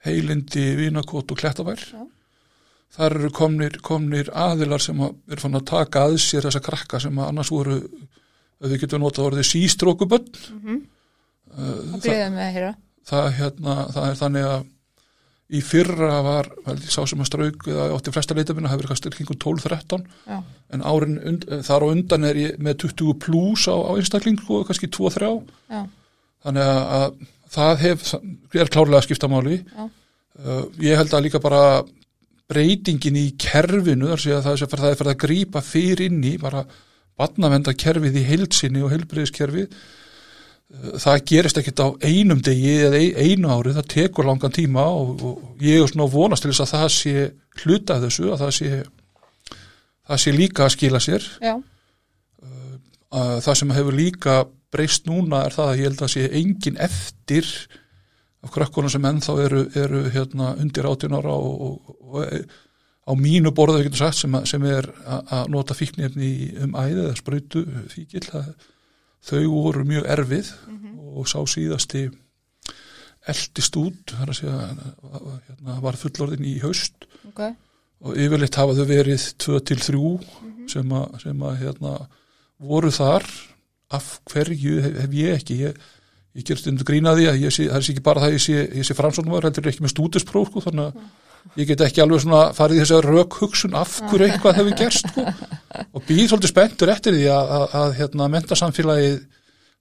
[0.03, 1.83] heilindi, vinakot og klettabær.
[1.93, 2.03] Já.
[2.93, 7.01] Þar eru komnir, komnir aðilar sem að er fann að taka að sér þessa krakka
[7.01, 7.79] sem annars voru,
[8.63, 10.35] við getum notað orðið sístrókubönn.
[10.59, 10.83] Mm
[11.53, 12.69] Uh, Það gleðið mig að heyra.
[13.05, 14.63] það, hérna, það er þannig að
[15.53, 19.13] í fyrra var, vel, sá sem að strauk eða átti flesta leitamina, það verið kannski
[19.17, 20.39] kringum 12-13 Já,
[20.73, 24.65] en árin und, þar á undan er ég með 20 plus á, á einstakling og
[24.69, 25.33] kannski 2-3
[25.73, 25.83] já,
[26.47, 28.07] þannig að, að það hef,
[28.57, 29.59] er klárlega að skipta máli.
[29.61, 29.89] Já.
[30.41, 31.65] uh, ég held að líka bara
[32.53, 36.37] breytingin í kerfinu þar sé að það er það fyrir að grípa fyrir inn í
[36.41, 36.65] bara
[37.21, 39.77] batnavenda kerfið í heilsinni og heilbreyðiskerfið
[41.03, 45.23] það gerist ekkert á einum degi eða ein- einu ári, það tekur langan tíma og,
[45.23, 47.15] og ég er svona vonast til þess að það sé
[47.63, 48.71] hluta af þessu, að það sé
[50.09, 51.29] það sé líka að skila sér.
[51.45, 51.55] Já,
[53.13, 54.35] að það sem hefur líka
[54.73, 57.49] breyst núna er það að ég held að sé engin eftir
[58.43, 62.47] af krökkunum sem ennþá eru, eru hérna, undir 18 ára og, og, og
[63.07, 66.33] á mínu borðu sem, sem er að nota fíknefni
[66.65, 68.49] um æði eða sprautu fíkil að
[69.23, 70.53] þau voru mjög erfið
[71.13, 72.07] og sá síðasti
[73.31, 74.57] eldist út þar að segja
[75.47, 77.07] hérna, var fullorðin í haust.
[77.31, 77.45] Ok,
[78.03, 80.13] og yfirleitt hafa þau verið 2 til 3
[80.73, 81.97] sem að, sem að hérna,
[82.63, 83.27] voru þar.
[83.93, 85.59] Af hverju hef, hef ég ekki?
[85.67, 85.81] Ég,
[86.39, 88.85] ég gerst undir grínaði að ég sé, það er ekki bara það að ég sé,
[88.89, 91.11] sé framsóknumar heldur ekki með stúdispróf sko, þannig að
[91.59, 94.79] ég get ekki alveg svona farið í þess að rök hugsun af hverju eitthvað hefur
[94.79, 95.27] gerst sko.
[95.93, 99.21] og býð svolítið spenntur eftir því að, að, að hérna, mentasamfélagið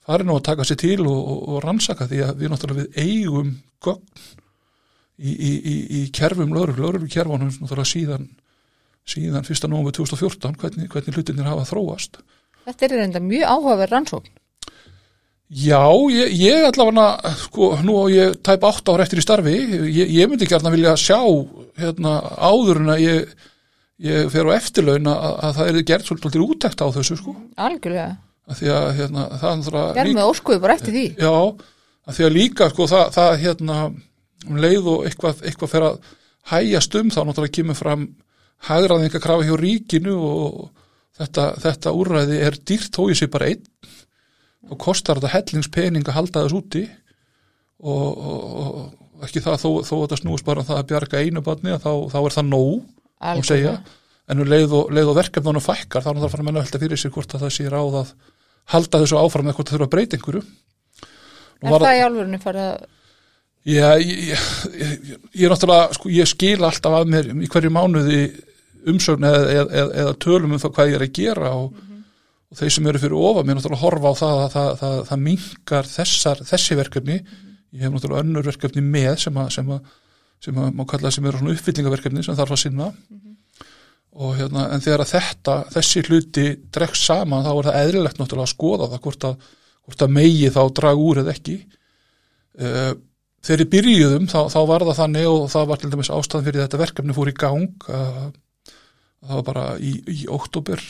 [0.08, 3.02] fari nú að taka sér til og, og, og rannsaka því að við náttúrulega við
[3.06, 4.04] eigum gögn
[5.22, 8.30] í, í, í, í kerfum lögreglu, lögreglu kerfunum náttúrulega síðan,
[9.06, 9.68] síðan 1.
[9.70, 12.22] nóvember 2014 hvernig, hvernig hlutinir hafa þróast.
[12.66, 14.38] þetta er reynda mjög áhugaverð rannsókn.
[15.52, 19.56] Já, ég, ég allavega, sko, nú á ég tæp 8 ára eftir í starfi,
[19.92, 21.20] ég, ég myndi gærna vilja sjá
[21.82, 23.34] hérna, áður en að ég,
[24.08, 28.14] ég fer á eftirlaun að, að það er gert svolítið útækt á þessu, sko, Algjörlega.
[28.48, 31.06] að því að hérna, það er náttúrulega Gerðum við óskuðu bara eftir því.
[31.20, 31.36] Já,
[32.08, 33.78] að því að líka sko það, það hérna
[34.48, 36.00] um leið og eitthvað, eitthvað fer að
[36.54, 38.08] hægjast um þá náttúrulega kemur fram
[38.72, 40.70] hagraðinga krafa hjá ríkinu og
[41.20, 43.68] þetta, þetta úrræði er dýrt þó ég sé bara einn
[44.70, 46.84] og kostar þetta hellingspening að halda þess úti?
[47.82, 51.24] Og, og, og ekki það þó, þó að þetta snúist bara um það að bjarga
[51.26, 52.76] einu barni að þá, þá er það nóg
[53.32, 53.76] að segja.
[54.32, 56.82] En um leið og, og verkefnunum fækkar þá er það að fara að menna velta
[56.82, 58.14] fyrir sig hvort að það sé ráð að
[58.72, 60.44] halda þessu áfram eða hvort það þurfa að breyta einhverju.
[61.62, 62.86] Nú Er það í alvörunni farið að,
[63.62, 64.94] Já, ég, ég, ég,
[65.38, 68.22] ég er náttúrulega, sko, ég skil alltaf að mér í hverju mánuði
[68.90, 71.76] umsögn eða, eða, eða, eða tölum um það hvað ég er að gera og,
[72.52, 75.22] og þeir sem eru fyrir ofa mér náttúrulega horfa á það að það, það, það
[75.28, 77.18] mingar þessar, þessi verkefni.
[77.72, 79.94] Ég hef náttúrulega önnur verkefni með sem að, sem að,
[80.44, 82.90] sem að má kalla sem eru svona uppfyllingaverkefni sem þarf að sinna.
[84.12, 88.50] Og hérna, en þegar að þetta þessi hluti dregst saman þá er það eðlilegt náttúrulega
[88.50, 89.48] að skoða það hvort að,
[89.88, 91.56] hvort að megi þá draga úr eða ekki.
[92.60, 92.92] Uh,
[93.42, 96.66] þegar við byrjuðum þá, þá var það þannig og það var til dæmis ástæðan fyrir
[96.66, 98.12] þetta verkefni fór í gang að
[99.22, 100.84] það var bara í, í oktober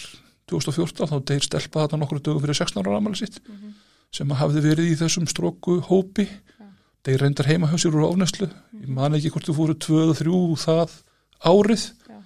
[0.52, 3.40] 2014 þá deyr stelpa þetta nokkru dögum fyrir 16 ára amæli sitt
[4.12, 6.28] sem að hafði verið í þessum stróku hópi.
[7.06, 8.50] Deyr reyndar heima hjá sér úr ofneslu
[8.82, 10.96] ég man ekki hvort þú fóru 2-3 það
[11.42, 11.86] árið.
[12.06, 12.18] Já.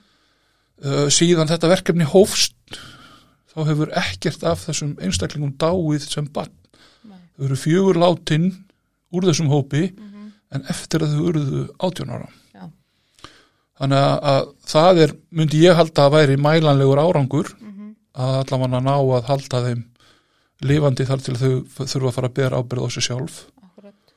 [0.84, 2.80] uh, síðan þetta verkefni hófst
[3.54, 6.52] þá hefur ekkert af þessum einstaklingum dáið sem barn.
[7.08, 7.22] Nei.
[7.38, 8.50] þau eru fjögur látin
[9.16, 9.88] úr þessum hópi
[10.56, 12.28] en eftir að þau urðu 18 ára.
[12.56, 12.66] Já.
[13.80, 17.54] þannig að, að það er, myndi ég halda að væri mælanlegur árangur
[18.16, 19.84] að allavega ná að halda þeim
[20.66, 21.52] lifandi þar til þau
[21.84, 23.40] þurfa að fara að bera ábyrð á sig sjálf.
[23.62, 24.16] Akkurat,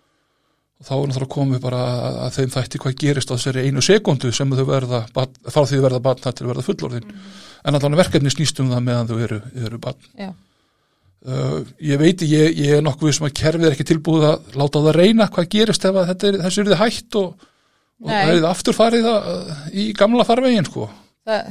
[0.79, 3.85] og þá er náttúrulega komið bara að, að þeim þætti hvað gerist á þessari einu
[3.85, 7.17] sekundu sem þau verða, því þau verða barn þar til verða fullorðin.
[7.67, 10.13] En allavega verkefni snýst um það meðan þau eru, eru barn.
[10.15, 10.31] Já,
[11.27, 14.83] Uh, ég veit, ég, ég er nokkuð sem að kerfið er ekki tilbúið að láta
[14.85, 17.49] það reyna hvað gerist ef er, þessu er þið hætt og,
[17.99, 20.87] og það er þið aftur farið að, í gamla farvegin sko.
[21.27, 21.49] það,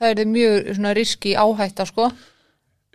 [0.00, 2.10] það er mjög svona riski áhætta sko,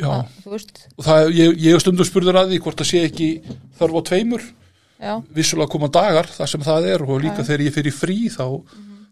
[0.01, 0.63] Já, það,
[1.05, 3.27] það, ég, ég er stundum spurður að því hvort það sé ekki
[3.77, 4.47] þörf á tveimur.
[5.01, 7.47] Já, vissulega koma dagar þar sem það er og líka Já.
[7.49, 8.45] þegar ég fyrir frí þá,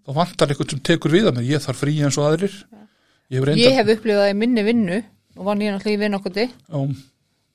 [0.06, 1.48] þá vantar eitthvað sem tekur við að mér.
[1.50, 2.58] Ég þarf frí eins og aðrir.
[3.30, 5.00] Ég hef ég hef upplifað það í minni vinnu
[5.38, 6.38] og vann ég náttúrulega í vinn okkur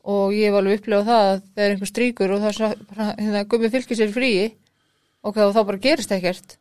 [0.05, 3.71] og ég hef alveg upplifað það að þegar einhver stríkur og það er hérna, gummi
[3.73, 4.45] fylgir sér í fríi
[5.25, 6.59] og þá bara gerist ekkert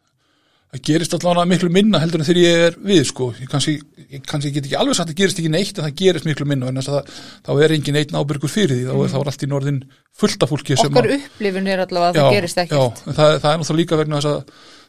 [0.74, 3.28] það gerist allavega miklu minna heldur en þegar ég er við sko.
[3.40, 3.76] Ég kannski,
[4.10, 6.48] ég kannski get ekki alveg sagt að það gerist ekki neitt en það gerist miklu
[6.50, 6.72] minna.
[6.74, 7.12] En það,
[7.46, 8.86] þá er engin einn ábyrgur fyrir því.
[8.90, 9.82] Þá er, þá er allt í norðin
[10.24, 12.78] fullt af fólki okkar að, upplifun er allavega að það gerist ekkert.
[13.04, 14.40] já, en það, það er náttúrulega líka vegna þess að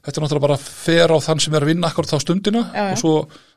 [0.05, 2.65] þetta er náttúrulega bara fer á þann sem er að vinna akkur þá stundina.
[2.73, 2.91] Já, já.
[2.97, 3.15] og svo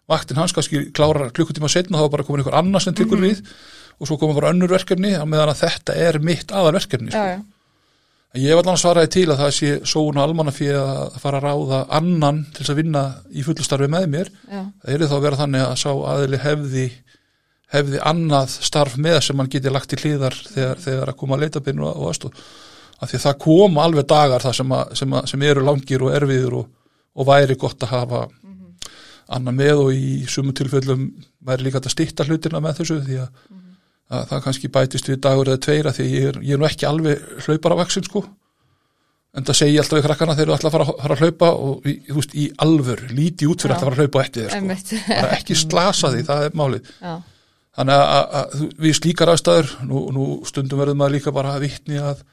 [0.08, 3.28] vaktin hans kannski klárar klukkutíma setna þá er bara komin einhver annar sem tekur Mhm.
[3.28, 3.44] við.
[4.00, 7.18] Og svo koma bara önnur verkefni á meðan að þetta er mitt aðal verkefni sko.
[7.18, 7.57] já, já, En
[8.36, 11.80] Ég hef allan svaraði til að það sé sóun og almannafið að fara að ráða
[11.96, 14.32] annan til þess að vinna í fullu starfi með mér.
[14.52, 16.86] já, Það er þá að vera þannig að sá aðili hefði,
[17.74, 21.46] hefði annað starf með sem hann geti lagt í hlýðar þegar, þegar að koma að
[21.46, 22.44] leita byrnu og aðstóð.
[22.98, 26.04] Af því að það koma alveg dagar það sem, að, sem, að, sem eru langir
[26.04, 26.70] og erfiður og,
[27.18, 28.26] og væri gott að hafa
[29.38, 31.08] annan með og í sumu tilfellum
[31.48, 33.32] væri líka að stýtta hlutina með þessu því að,
[34.08, 36.68] að það kannski bætist við dagur eða tveira því að ég er, ég er nú
[36.70, 38.22] ekki alveg hlaupar af vaksin sko.
[39.38, 41.50] En það segi ég alltaf við krakkana þeir eru alltaf að fara, fara að hlaupa
[41.68, 44.54] og þú veist, í alvör líti út fyrir að fara að hlaupa á eftir þér
[44.56, 45.02] sko.
[45.12, 46.94] bara ekki slasa því, það er málið.
[47.78, 51.52] Þannig að, að, að þú- við slíkar aðstæður nú, nú stundum verðum maður líka bara
[51.54, 52.24] að vitni að,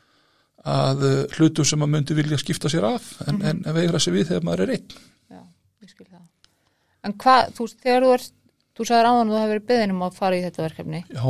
[0.64, 3.42] að uh, hlutum sem maður myndi vilja skipta sér af en, Mhm.
[3.50, 4.94] en, en veigra sér við þegar maður er einn.
[5.34, 5.42] Já,
[5.84, 6.22] ég skil það.
[7.04, 8.30] En hvað, þú, þegar þú ert
[8.78, 11.02] þú sagðir áðan að þú hefur verið beðin um að fara í þetta verkefni.
[11.12, 11.26] Já,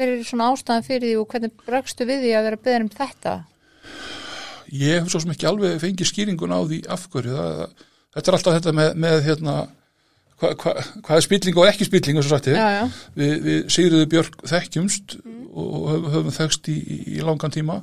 [0.00, 2.92] hver er svona ástæðan fyrir því og hvernig bregstu við því að vera beðin um
[2.94, 3.34] þetta?
[4.70, 7.84] Ég hef svo sem ekki alveg fengið skýringun á því afhverju það,
[8.16, 9.56] þetta er alltaf þetta með, með hérna
[10.40, 15.18] hvað hva, hva er spilling og ekki spilling við, við Sigriði Björk þekkjumst
[15.50, 16.76] og höfum, þekkst í,
[17.18, 17.80] í langan tíma.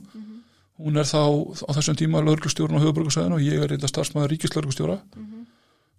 [0.77, 1.21] Hún er þá
[1.67, 4.97] á þessum tíma lauruglustjórun á höfuborgarsæðinu og ég er reynda starfsmæður ríkislauruglustjóra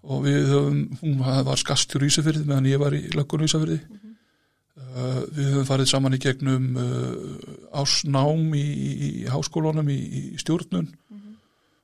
[0.09, 3.78] og við höfum, hún var skastjúr í Ísafyrði meðan ég var í löggun í Ísafyrði
[3.83, 4.08] uh,
[5.35, 10.88] við höfum farið saman í gegnum uh, ásnám í, í, í háskólanum í, í stjórnun.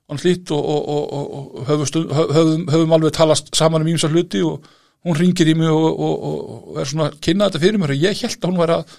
[0.05, 4.43] Hann hlýtt og, og, og, og, höfum, höfum, höfum alveg talast saman um ímsa hluti
[4.45, 4.67] og
[5.05, 6.37] hún ringir í mig og, og, og,
[6.73, 8.95] og er svona að kynna þetta fyrir mér og ég held að hún var að,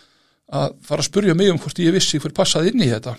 [0.60, 3.14] að fara að spurja mig um hvort ég vissi hver passaði inn í þetta.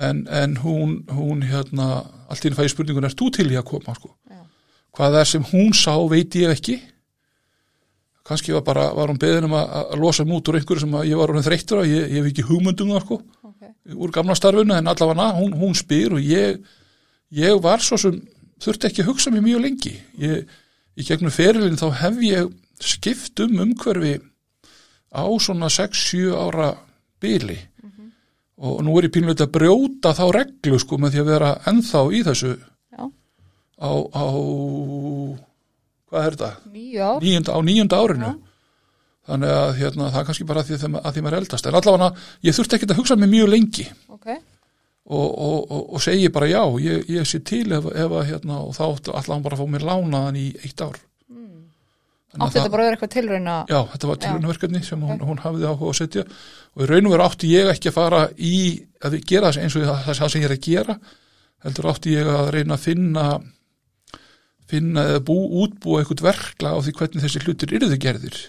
[0.00, 1.90] En, en hún, hún hérna
[2.30, 3.94] allt í henni fæði spurningun er þú til í að koma?
[3.98, 4.14] sko?
[4.96, 6.78] Hvað er sem hún sá veit ég ekki
[8.30, 11.20] kannski var bara var hún beðin um að, losa mig út úr einhverju sem ég
[11.20, 11.84] var orðin þreyttur á.
[11.84, 13.20] Ég, ég hef ekki hugmyndum það sko.
[13.50, 13.70] Ok.
[13.98, 16.60] Úr gamla starfinu en allavega hún, hún spyr og ég,
[17.36, 18.20] ég var svo sem
[18.60, 19.94] þurfti ekki að hugsa mér mjög lengi.
[20.22, 20.58] Ég,
[20.96, 24.18] í gegnum ferilin þá hef ég skipt um umhverfi
[25.10, 26.70] á svona 6-7 ára
[27.20, 27.58] byli
[28.60, 32.02] og nú er ég pínlega að brjóta þá reglu sko með því að vera ennþá
[32.12, 33.04] í þessu já,
[33.80, 34.26] á, á
[36.10, 36.50] hvað er þetta?
[36.74, 38.38] nýju ár Níunda, á níunda árinu Já.
[39.30, 41.66] þannig að hérna, það er kannski bara að því, að, að því maður er eldast
[41.70, 42.10] en allavega
[42.48, 44.26] ég þurfti ekki að hugsa mér mjög lengi ok,
[45.10, 48.74] og, og, og, og segi bara já, ég, ég sé til ef, að hérna, og
[48.74, 50.98] þá ætla hann bara að fá mér lánaðan í eitt ár
[52.30, 54.20] að átti þetta bara að vera eitthvað tilrauna Já, þetta var Já.
[54.24, 55.24] tilraunverkefni sem hún, Ok.
[55.26, 58.20] hún hafiði áhuga að setja og í raun og veru átti ég ekki að fara
[58.38, 58.52] í
[59.02, 60.96] að gera eins og það, það sem ég er að gera
[61.64, 63.24] heldur átti ég að reyna að finna
[64.70, 68.40] finna eða bú, útbúa eitthvað verkla á því hvernig þessi hlutir yrðu gerðir.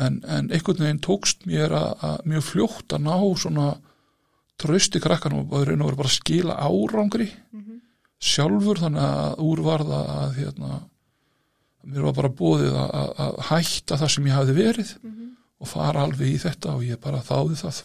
[0.00, 3.68] En, en einhvern veginn tókst mér að, mjög fljótt að ná svona
[4.60, 7.30] trösti krakkan og raun og veru bara að skila árangri
[8.20, 10.80] sjálfur þannig að úr varða að hérna
[11.88, 14.90] mér var bara bóðið að, að, að hætta það sem ég hafði verið
[15.60, 17.78] og fara alveg í þetta og ég bara þáði það.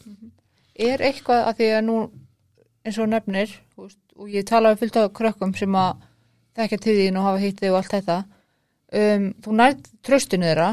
[0.75, 1.95] Er eitthvað að því að nú
[2.85, 6.03] eins og nefnir og ég talaði fullt af krökkum sem að
[6.55, 8.17] þekka til þín og hafa hitt þig og allt þetta.
[8.95, 10.71] Um, þú nærð tröstinu þeirra.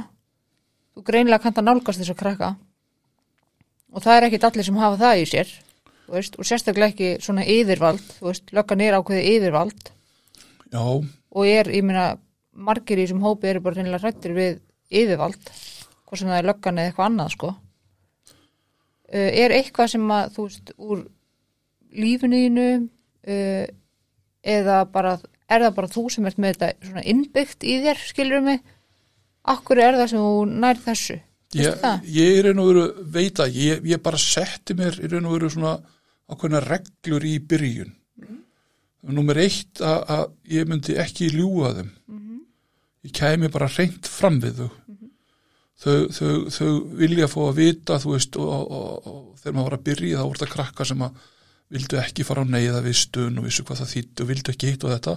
[0.92, 2.54] Þú greinilega kannt að nálgast þess að krakka.
[3.92, 5.52] Og það er ekkit allir sem hafa það í sér
[6.12, 9.90] veist, og sérstaklega ekki svona yfirvald þú veist, lögga nýr ákveði yfirvald.
[10.72, 12.06] Já, og er, ég meina,
[12.52, 14.58] margir í þessum hópi eru bara reynilega hrættir við
[14.92, 17.52] yfirvald hvað sem það er löggan eða eitthvað annað sko.
[19.12, 21.04] Uh, er eitthvað sem að þú veist, úr
[22.02, 23.64] lífinuðinu uh,
[24.42, 25.16] eða bara
[25.54, 28.62] er það bara þú sem ert með þetta svona innbyggt í þér, skilur mig?
[29.52, 31.18] Akkur er það sem þú nær þessu?
[31.52, 35.50] Ég, ég er og veru veit að ég, ég bara setti mér raun og veru
[35.52, 35.74] svona
[36.32, 37.90] ákveðna reglur í byrjun.
[39.12, 41.90] Nummer eitt að, að ég myndi ekki ljúga þeim.
[43.02, 44.70] Ég kæmi bara reynt fram við þau.
[45.82, 49.66] Þau, þau, þau vilja fá að vita þú veist og, og, og, og þegar maður
[49.66, 51.24] var að byrja þá voru þetta krakka sem að
[51.72, 54.72] vildu ekki fara á neyða við stun og vissu hvað það þýtti og vildu ekki
[54.72, 55.16] hitt og þetta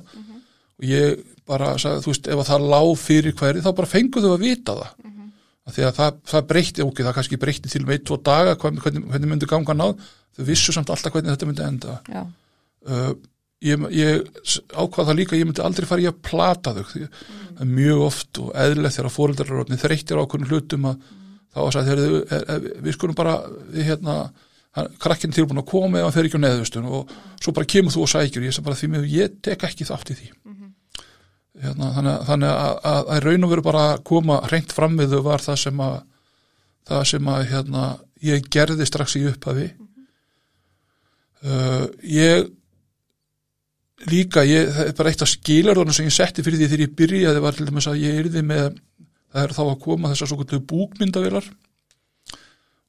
[0.76, 4.24] og ég bara sagði, þú veist, ef að það lág fyrir hverju þá bara fengu
[4.24, 5.30] þau að vita það mm -hmm.
[5.76, 9.06] því að það, það breytti, ok, það kannski breytti til meitt tvo daga, hvernig, hvernig,
[9.12, 10.04] hvernig myndi ganga náð,
[10.36, 13.14] þau vissu samt alltaf hvernig þetta myndi enda uh,
[13.64, 14.26] ég, ég
[14.74, 17.54] ákvað það líka ég myndi aldrei fara í að plata þau því mm.
[17.60, 21.38] er mjög oft og eðlilegt þegar fóreldrar eru orðnið þreyttir ákveðin hlutum að mm.
[21.56, 22.10] þá að sagði,
[22.84, 23.38] við skulum bara
[23.72, 24.18] við hérna
[25.00, 28.12] krakkinn tilbúin að koma eða þeir ekki á neðustun og svo bara kemur þú og
[28.12, 30.32] sækjur ég, bara, því, ég tek ekki þátt í því.
[30.44, 30.74] Mm -hmm
[31.62, 35.16] hérna, þannig, þannig að, að, að raun og veru bara að koma reynd fram við
[35.16, 35.96] þau var það sem að
[36.86, 37.86] það sem að hérna,
[38.26, 39.70] ég gerði strax í upphafi.
[39.72, 40.06] Mm -hmm.
[41.50, 42.50] uh, ég
[44.12, 46.98] líka, ég, það er bara eitt af skilarðunum sem ég setti fyrir því þegar ég
[47.00, 48.76] byrjaði var til dæmis að ég erði með
[49.32, 51.48] það er þá að koma þessar svo kvöldu búkmyndavilar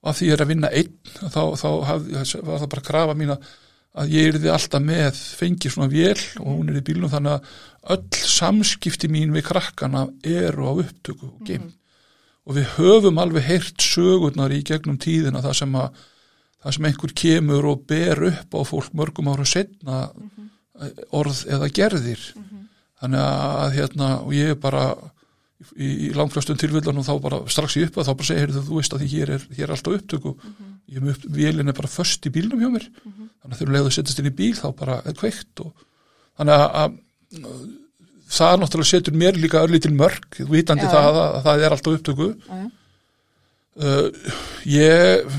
[0.02, 2.10] og að því ég er að vinna einn þá, þá haf,
[2.42, 6.70] var það bara krafa mín að ég erði alltaf með fengi svona vél og hún
[6.70, 11.62] er í bílunum þannig að öll samskipti mín við krakkana eru á upptöku og geim
[11.62, 11.78] mm -hmm.
[12.44, 16.04] og við höfum alveg heyrt sögurnar í gegnum tíðina það sem að
[16.62, 20.90] það sem einhver kemur og ber upp á fólk mörgum ára setna mm -hmm.
[21.10, 22.64] orð eða gerðir mm -hmm.
[23.00, 24.96] þannig að hérna og ég er bara
[25.76, 28.78] í, í langflöstum tilvillan og þá bara strax í upp að þá bara segir þú
[28.78, 30.34] veist að hér er, hér er alltaf upptöku.
[30.86, 32.86] Ég er með upp, vélina bara först í bílnum hjá mér.
[33.02, 35.72] Þannig að þegar leiðu setjast inn í bíl þá bara er kveikt og
[36.36, 37.66] þannig að, að
[38.36, 41.98] það náttúrulega setur mér líka örlítil mörg, vitandi já, það að, að það er alltaf
[42.00, 42.30] upptöku.
[42.46, 42.64] Já,
[43.86, 44.32] uh,
[44.70, 45.36] ég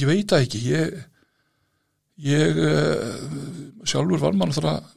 [0.00, 0.62] ég veit það ekki.
[0.72, 0.96] Ég,
[2.26, 3.16] ég uh,
[3.86, 4.94] sjálfur var maður náttúrulega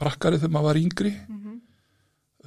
[0.00, 1.12] brakkari þegar maður var yngri.
[1.16, 1.45] Mm -hmm.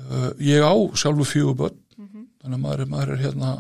[0.07, 2.23] Uh, ég á sjálfur fjöguböld mm -hmm.
[2.41, 3.51] þannig að maður, maður er hérna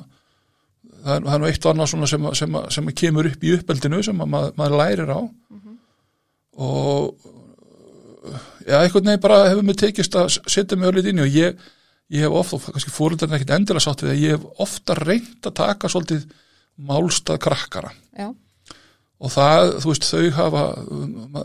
[1.03, 4.03] það er, það er nú eitt og annað sem, sem, sem kemur upp í uppeldinu
[4.03, 5.75] sem maður, maður lærir á mm -hmm.
[6.67, 7.15] og
[8.67, 11.55] já, einhvern veginn bara hefur mig tekist að setja mig öllið inn og ég,
[12.09, 15.57] ég hef ofta, kannski fóröldarinn ekkert endilega sátt við að ég hef ofta reynd að
[15.61, 16.27] taka svolítið
[16.89, 18.29] málstað krakkara já.
[19.19, 20.63] og það, þú veist, þau hafa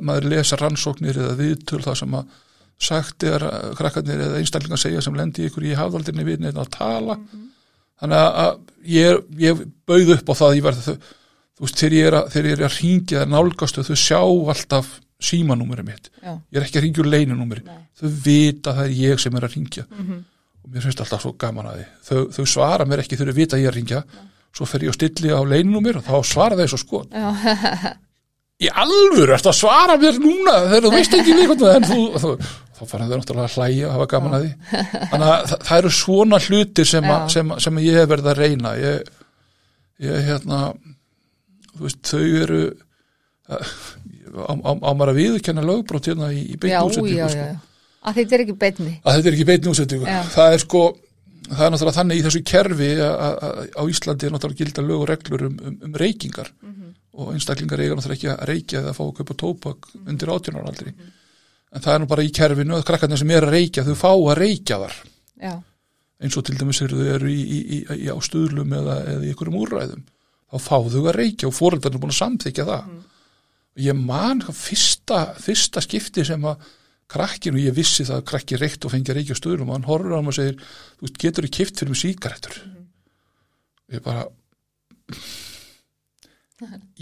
[0.00, 2.40] maður lesa rannsóknir eða viðtöl það sem að
[2.84, 3.44] sagt er
[3.78, 7.18] krakkarnir eða einstaklingar segja sem lendi ykkur í hafðaldinni við neitt að tala.
[7.18, 7.50] Mm -hmm
[8.00, 8.58] þannig að
[8.90, 11.14] ég, ég bauð upp á það verði, þau,
[11.54, 14.92] þú veist, þegar ég er að, ég er að ringja það nálgastu, þau sjá alltaf
[15.24, 16.34] símanúmerið mitt, Já.
[16.34, 19.56] ég er ekki að ringja úr leinunúmerið, þau vita það er ég sem er að
[19.56, 20.22] ringja mm -hmm.
[20.64, 23.56] og mér finnst alltaf svo gaman að því, þau, þau svara mér ekki þau vita
[23.56, 24.24] að ég er að ringja, Já.
[24.58, 27.04] svo fer ég og stilli á leinunúmerið og þá svara þeir svo sko
[28.64, 30.54] í alvöru, að svara mér núna?
[30.68, 32.36] Þegar þú veist ekki líka en þú, þú
[32.74, 34.80] þá fara þau náttúrulega að hlæja og hafa gaman að því.
[35.12, 38.40] Þannig að það, það eru svona hlutir sem, a, sem, sem ég hef verið að
[38.40, 38.74] reyna.
[38.80, 39.12] Ég,
[40.04, 40.60] ég hérna
[41.80, 42.60] veist, þau eru
[43.48, 47.48] á, á, að viðkenna lögbrót hérna í, í beitni útsettingu sko.
[48.04, 50.84] að þetta er ekki beitni að þetta er ekki beitni útsettingu það er sko
[51.50, 53.34] það er náttúrulega þannig í þessu kerfi að
[53.76, 56.48] á Íslandi er náttúrulega gilda lög og reglur um, um, um reykingar.
[56.62, 56.94] Mm -hmm.
[57.20, 60.94] og einstaklingar eiga náttúrulega ekki að reykja eða að fá að kaupa tópak undir átjónaraldri
[60.94, 61.13] mm -hmm
[61.74, 64.10] en það er nú bara í kerfinu að krakkarnir sem er að reykja þau fá
[64.12, 64.98] að reykja þar
[65.42, 65.54] Já.
[66.22, 69.32] eins og til dæmis eru þau eru í, í, í, á stuðlum eða, eða í
[69.32, 70.04] einhverjum úrræðum
[70.54, 73.02] þá fá þau að reykja og fóröldarnir er búin að samþykja það mm.
[73.88, 76.68] ég man fyrsta, fyrsta skipti sem að
[77.14, 80.14] krakkinu, ég vissi það að krakki reykt og fengi að reykja stuðlum og hann horfur
[80.14, 80.56] á hann og segir
[81.00, 82.86] þú getur þú kipt fyrir mig síkaretur mm.
[83.98, 84.22] ég bara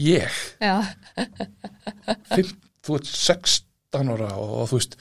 [0.01, 0.41] ég
[2.33, 2.51] 5,
[2.83, 3.61] þú veist, 6
[3.93, 4.99] 15 ára og, og þú veist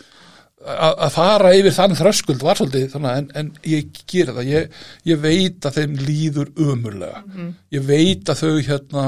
[0.62, 5.22] að, fara yfir þann þröskuld var svolítið þannig en, en ég gera það ég, ég
[5.24, 7.52] veit að þeim líður umurlega mm -hmm.
[7.78, 9.06] ég veit að þau hérna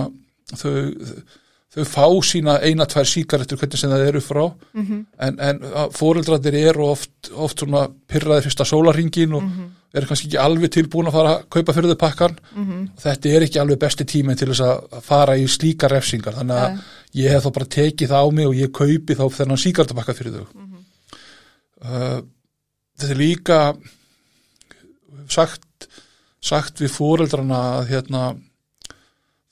[0.53, 0.73] þau,
[1.09, 1.17] þau
[1.73, 5.05] fá sína eina, tvær síkaretur hvernig sem það eru frá mm -hmm.
[5.25, 9.71] en, en fóreldrarnir eru oft, oft svona pyrraði fyrsta sólaringin og mm -hmm.
[9.93, 12.87] eru kannski ekki alveg tilbúin að fara að kaupa fyrir þau pakkan mhm.
[12.97, 16.79] þetta er ekki alveg besti tími til þess að fara í slíka refsingar þannig að
[17.13, 20.33] ég hef þá bara tekið það á mig og ég kaupi þá þennan síkartabakka fyrir
[20.33, 20.81] þau mm -hmm.
[21.89, 22.21] uh,
[22.97, 23.75] þetta er líka
[25.27, 25.89] sagt
[26.43, 28.35] sagt við fóreldrana að hérna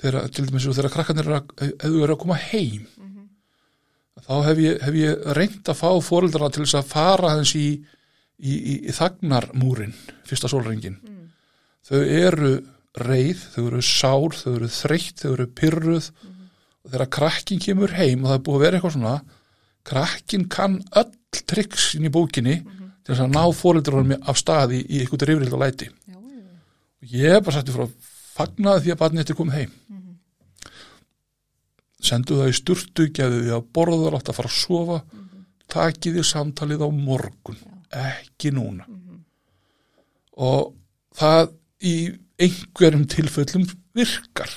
[0.02, 3.30] þegar, til dæmis þegar krakkarnir eru að, er að koma heim mm -hmm.
[4.28, 7.70] þá hef ég, hef ég reynd að fá fóreldrana til þess að fara þess í,
[8.40, 9.96] í, í, í þagnarmúrin
[10.26, 11.32] fyrsta sólrengin mm.
[11.88, 12.54] þau eru
[12.98, 16.32] reið, þau eru sár, þau eru þreytt, þau eru pyrruð -hmm
[16.82, 19.16] og þegar krakkin kemur heim og það er búið að vera eitthvað svona
[19.92, 22.90] krakkin kann öll triks inn í bókinni mm -hmm.
[23.04, 27.38] til þess að ná fórildurunum af staði í eitthvað rifrild og læti já, og ég
[27.38, 27.88] er bara sætti frá
[28.32, 29.74] fagnaði því að barnið þetta komið heim.
[29.88, 30.16] Mm -hmm.
[32.02, 35.02] sendu það í sturtu, gefðu því að borða látt að fara að sofa
[35.72, 37.60] takið því samtalið á morgun
[37.92, 38.88] ekki núna.
[40.42, 40.74] Og
[41.16, 41.52] það
[41.84, 41.96] í
[42.42, 43.68] einhverjum tilfellum
[43.98, 44.52] virkar.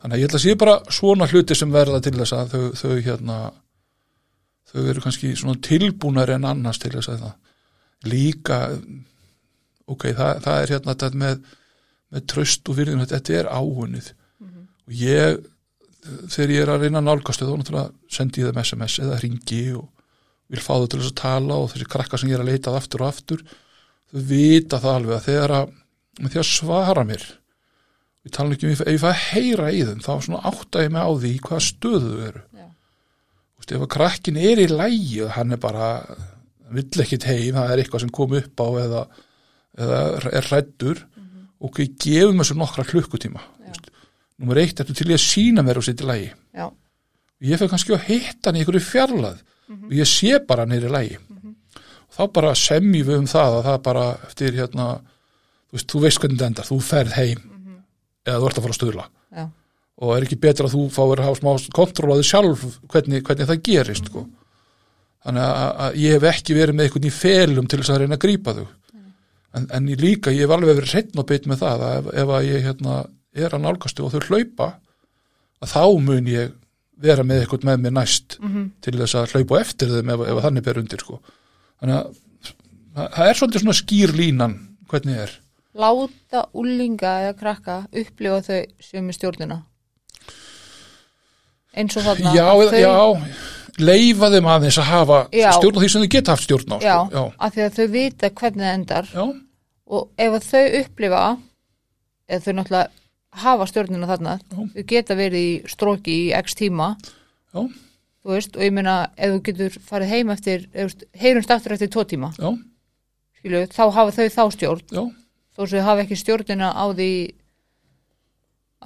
[0.00, 2.64] Þannig að ég ætla að sé bara svona hluti sem verða til þess að þau,
[2.80, 3.36] þau hérna
[4.70, 7.36] þau eru kannski svona tilbúnar en annars til þess að það.
[8.06, 8.58] Líka
[9.86, 11.38] ok, það, það er hérna þetta með,
[12.14, 14.12] með tröst og virðin þetta er áunnið.
[14.86, 15.40] Og ég
[16.30, 19.62] þegar ég er að reyna að nálgast þá náttúrulega sendi ég þeim SMS eða ringi
[19.76, 19.88] og
[20.52, 22.70] vil fá þau til þess að tala og þessi krakka sem ég er að leita
[22.70, 23.42] að aftur og aftur
[24.12, 25.74] þau vita það alveg að þegar að
[26.26, 27.26] að svara mér
[28.26, 30.94] við tala ekki um ef ég fæ að heyra í þeim þá svona átta ég
[30.94, 32.42] mig á því hvaða stöðu þau eru.
[32.56, 32.66] Já.
[33.56, 35.90] Veist, ef að krakkin er í lægi og hann er bara
[36.74, 39.02] vill ekkit heim, það er eitthvað sem kom upp á eða,
[39.78, 40.00] eða
[40.30, 41.04] er hrættur
[41.60, 43.44] og við gefum þessu nokkra klukkutíma
[44.36, 46.66] nummer eitt ertu til ég að sína mér og í lægi já,
[47.40, 49.44] ég fyrir kannski að hitta hann í einhverju fjarlæð
[49.76, 51.20] og ég sé bara hann er í lægi
[52.16, 56.22] þá bara semjum við um það að það bara eftir hérna þú veist, þú veist
[56.22, 57.44] hvernig þetta endar, þú ferð heim.
[58.26, 59.44] Eða þú ert að fara að stöðla já,
[59.96, 63.62] og er ekki betra að þú fáir að hafa smá kontrólaði sjálf hvernig, hvernig það
[63.68, 64.24] gerist sko.
[65.24, 68.18] þannig að, að ég hef ekki verið með einhvern í felum til þess að reyna
[68.18, 68.66] að grípa þau
[69.56, 72.10] en, en ég líka, ég hef alveg verið hreitn og beitt með það að ef,
[72.22, 72.98] ef að ég hérna,
[73.36, 74.68] er að nálgastu og þau hlaupa
[75.64, 76.54] að þá mun ég
[77.00, 78.38] vera með eitthvað með mér næst
[78.84, 81.18] til þess að hlaupa eftir þeim ef, ef þannig ber undir sko.
[81.80, 84.54] þannig að það er svolítið svona skýr línan
[84.88, 85.34] hvernig er
[85.76, 89.58] láta úlinga eða krakka upplifa þau sem í stjórnina
[91.76, 92.94] eins og þarna já, þau, já,
[93.84, 95.50] leifa þeim aðeins að hafa Já.
[95.58, 97.10] stjórn á því sem þau geta haft stjórn á já, sko.
[97.12, 99.24] já, að því að þau vita hvernig það endar já,
[99.86, 101.24] og ef að þau upplifa
[102.26, 104.62] eða þau náttúrulega hafa stjórnina þarna Já.
[104.74, 106.94] þau geta verið í stróki í x tíma
[108.26, 110.88] þú veist, og ég meina ef þú getur farið heim eftir þú
[111.20, 112.32] heyrumst aftur eftir tvo tíma.
[113.38, 114.82] Skilu, þá hafa þau þá stjórn.
[114.90, 115.02] Já,
[115.54, 117.10] þó sem þau hafa ekki stjórnina á því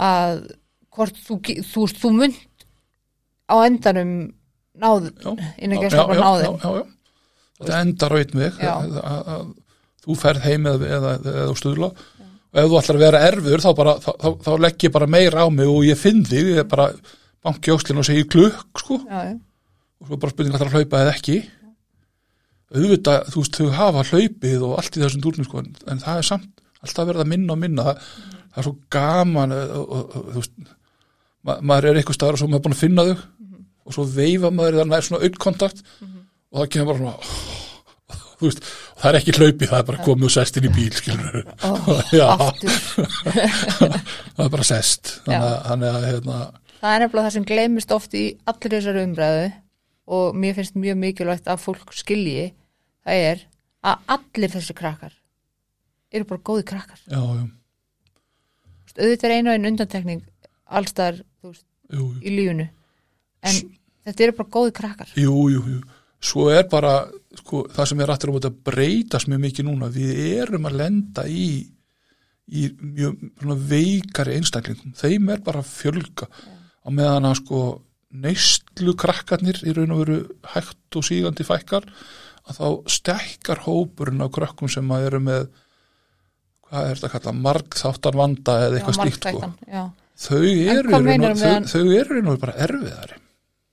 [0.00, 0.42] að
[0.94, 2.66] hvort þú, þú, veist, þú mynd
[3.50, 4.12] á endanum
[4.80, 5.10] náð
[5.58, 6.60] innan já, gæsla bara já, náð já, þeim.
[6.60, 6.84] já, já.
[7.60, 8.70] þetta endar á einn veg Já.
[8.74, 9.48] að, að, að
[10.04, 11.90] þú ferð heim eða, eða, eða stuðla.
[12.50, 15.10] Og ef þú ætlar að vera erfur þá, bara, þá, þá, þá legg ég bara
[15.10, 16.88] meira á mig og ég finn þig, ég er bara
[17.44, 18.98] banki óslinn og segi klukk sko.
[19.06, 19.36] Já, já,
[20.00, 21.36] og svo er bara spurning að það hlaupa eða ekki.
[22.70, 26.28] Auðvitað, þú veist, þau hafa hlaupið og allt í þessum túrnum sko, en, það er
[26.28, 27.86] samt alltaf verið að minna og minna.
[27.86, 28.04] Það,
[28.50, 30.60] það er svo gaman og, og, og, þú veist
[31.46, 33.24] ma maður er eitthvað staðar og svo maður er búin að finna þau.
[33.86, 37.68] Og svo veifa maður þannig að það er svona auðkontakt og það kemur bara svona
[38.48, 38.64] veist,
[39.00, 41.40] það er ekki hlaupið, það er bara komið og sest inn í bíl, skilur
[42.34, 42.78] aftur.
[44.36, 45.14] Það er bara sest.
[45.26, 46.38] Þannig að, hérna,
[46.80, 49.46] það er nefnilega það sem gleymist oft í allir þessari umræðu
[50.10, 52.50] og mér finnst mjög mikilvægt að fólk skilji
[53.06, 53.42] það er
[53.86, 55.14] að allir þessi krakkar
[56.10, 57.00] eru bara góði krakkar.
[57.06, 57.44] Já, já,
[58.98, 60.24] auðvitað er einu og einu undantekning
[60.70, 62.66] allstar í lífunu
[63.46, 63.60] en
[64.06, 65.12] þetta eru bara góði krakkar.
[65.18, 65.80] Jú, jú, jú.
[66.20, 67.06] Svo er bara,
[67.38, 71.26] sko, það sem er aftur á að breytast mjög mikið núna, við erum að lenda
[71.30, 71.44] í,
[72.50, 74.96] í mjög svona, veikari einstaklingum.
[74.98, 77.60] Þeim er bara að fjölga á meðan að sko
[78.10, 80.18] neyslu krakkarnir í raun og veru
[80.56, 81.86] hægt og sígandi fækkar
[82.50, 85.44] að þá stekkar hópurinn á krakkum sem að eru með
[86.66, 89.40] hvað er þetta að kalla, margþáttan vanda eða eitthvað slíkt sko.
[90.20, 93.16] Þau eru, í raun og- veru bara erfiðari.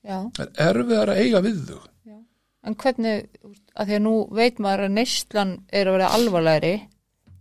[0.08, 0.18] já.
[0.38, 1.82] Það er erfiðar að eiga við þau.
[2.66, 3.28] En hvernig,
[3.78, 6.74] að því að nú veit maður að neyslan er að vera alvarlegri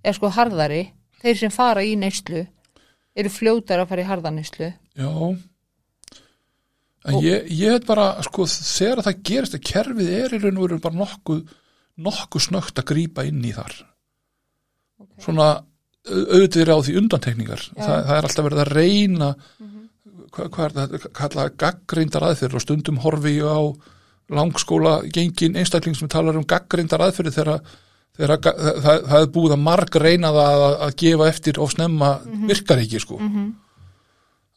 [0.05, 0.83] er sko harðari.
[1.23, 2.47] Þeir sem fara í neyslu
[3.17, 5.09] eru fljótar að fara í harðaneyslu Já.
[7.07, 10.57] En Og- ég, ég heit bara sko þegar það gerist að kerfið er í raun
[10.59, 11.43] og veru bara nokkuð
[11.97, 13.73] nokkuð snögt að grípa inn í þar.
[15.01, 15.25] Okay.
[15.25, 15.47] svona
[16.09, 17.63] au- auðvitað er á því undantekningar.
[17.77, 19.29] Það, það er alltaf verið að reyna
[20.33, 23.61] hvað, hvað er það, kalla gaggreindar aðferðir og stundum horfi ég á
[24.33, 27.61] langskóla gengin einstakling sem talar um gaggreindar aðferðir þegar
[28.17, 31.73] þegar að ga- það, er búið að marg reyna það að, að gefa eftir of
[31.75, 32.11] snemma
[32.49, 33.19] virkar ekki sko.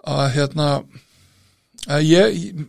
[0.09, 0.67] Að hérna
[1.91, 2.63] að ég,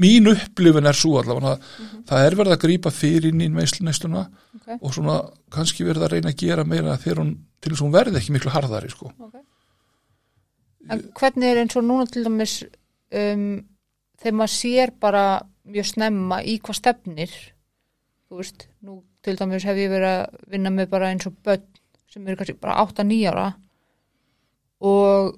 [0.00, 1.66] mín upplifun er svo allavega að
[2.08, 4.22] það er verið að grípa fyrir inn í meðslunæsluna
[4.56, 4.78] Ok.
[4.80, 5.16] og svona
[5.52, 8.50] kannski verið að reyna að gera meira hún, til þess að hún verði ekki miklu
[8.54, 9.10] harðari sko.
[10.90, 13.46] En hvernig er eins og núna til dæmis um,
[14.22, 15.24] þegar maður sér bara
[15.66, 17.34] mjög snemma í hvað stefnir.
[18.26, 21.66] Þú veist, nú til dæmis hef ég verið að vinna með bara eins og börn
[22.10, 23.48] sem eru kannski bara 8-9 ára.
[24.86, 25.36] Og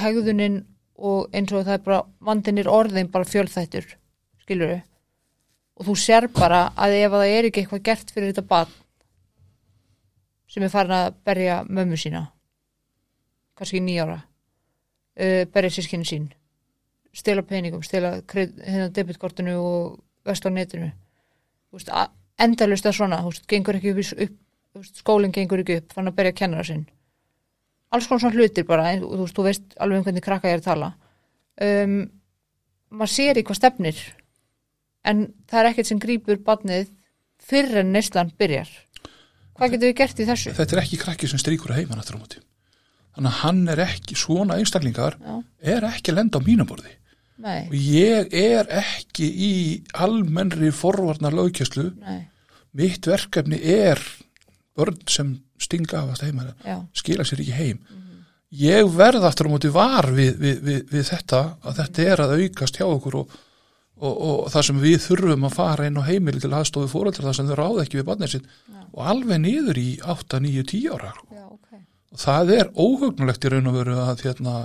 [0.00, 0.62] hegðunin
[1.02, 3.86] og eins og það er bara vandin er orðin bara fjölþættur
[4.42, 4.76] skilur
[5.78, 8.76] og þú sér bara að ef það er ekki eitthvað gert fyrir þetta barn
[10.52, 12.26] sem er farin að berja mömmu sína
[13.58, 16.30] kannski nýjára uh, berja sískinni sín
[17.12, 20.90] stela peningum, stela hérna debitkortinu og vest á netinu.
[21.72, 21.90] Veist,
[22.40, 24.38] endalaust að svona, veist, gengur ekki upp,
[24.80, 26.86] upp skólinn gengur ekki upp, fann að berja kennara sinn.
[27.92, 30.56] Alls konar svona hlutir bara en, þú veist, þú veist alveg um hvernig krakka ég
[30.56, 30.92] er að tala.
[31.62, 31.98] Um,
[32.92, 34.00] maður sér í hvað stefnir
[35.08, 36.88] en það er ekkert sem grípur barnið
[37.42, 38.70] fyrr en neyslan byrjar.
[39.58, 40.54] Hvað getum við gert í þessu?
[40.56, 42.40] þetta er ekki krakki sem stríkur að móti.
[43.12, 45.34] Þannig að hann er ekki, svona einstaklingar Já,
[45.76, 46.94] er ekki að lenda á mínum borði
[47.42, 49.54] nei, og ég er ekki í
[49.92, 51.90] almennri forvarnar lögkjöslu
[52.78, 54.00] mitt verkefni er
[54.76, 56.46] börn sem stinga af að heima.
[56.96, 57.82] Skila sér ekki heim.
[58.52, 62.34] Ég verð aftur á móti var við, við, við, við þetta að þetta er að
[62.36, 63.36] aukast hjá okkur og,
[63.96, 67.38] og, og það sem við þurfum að fara inn á heimili til aðstofi fóreldrar það
[67.38, 68.50] sem þau ráða ekki við barnið sitt.
[68.92, 71.14] Og alveg niður í 8, 9, 10 ára.
[71.32, 71.80] Já, ok.
[72.12, 74.56] Og það er óhugnulegt í raun og veru að hérna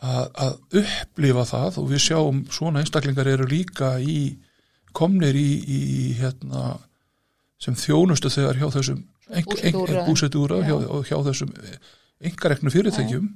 [0.00, 4.20] að, að upplifa það og við sjáum svona einstaklingar eru líka í
[4.96, 5.80] komnir í, í
[6.18, 6.78] hérna
[7.60, 9.04] sem þjónustu þegar hjá þessum
[10.08, 10.62] búsetúra.
[10.66, 10.76] hjá,
[11.06, 11.52] hjá þessum
[12.20, 13.28] engareknu fyrirtækjum.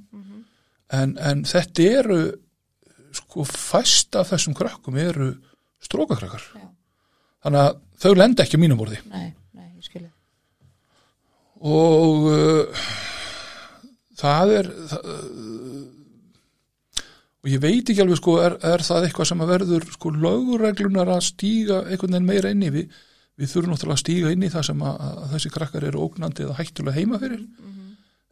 [0.95, 2.19] En, en þetta eru
[3.15, 5.33] sko fæst af þessum krakkum eru
[5.85, 6.45] strókakrakkar
[7.45, 10.11] þannig að þau lenda ekki mínum borði Nei, nei, ég skilja
[11.65, 12.85] og uh,
[14.19, 15.74] það er það, uh,
[17.45, 21.13] og ég veit ekki alveg sko er, er það eitthvað sem að verður sko lögreglunar
[21.13, 22.97] að stíga einhvern veginn meira inn í við,
[23.37, 26.47] við þurfum náttúrulega að stíga inn í það sem að, að þessi krakkar eru ógnandi
[26.47, 27.45] eða hættulega heima fyrir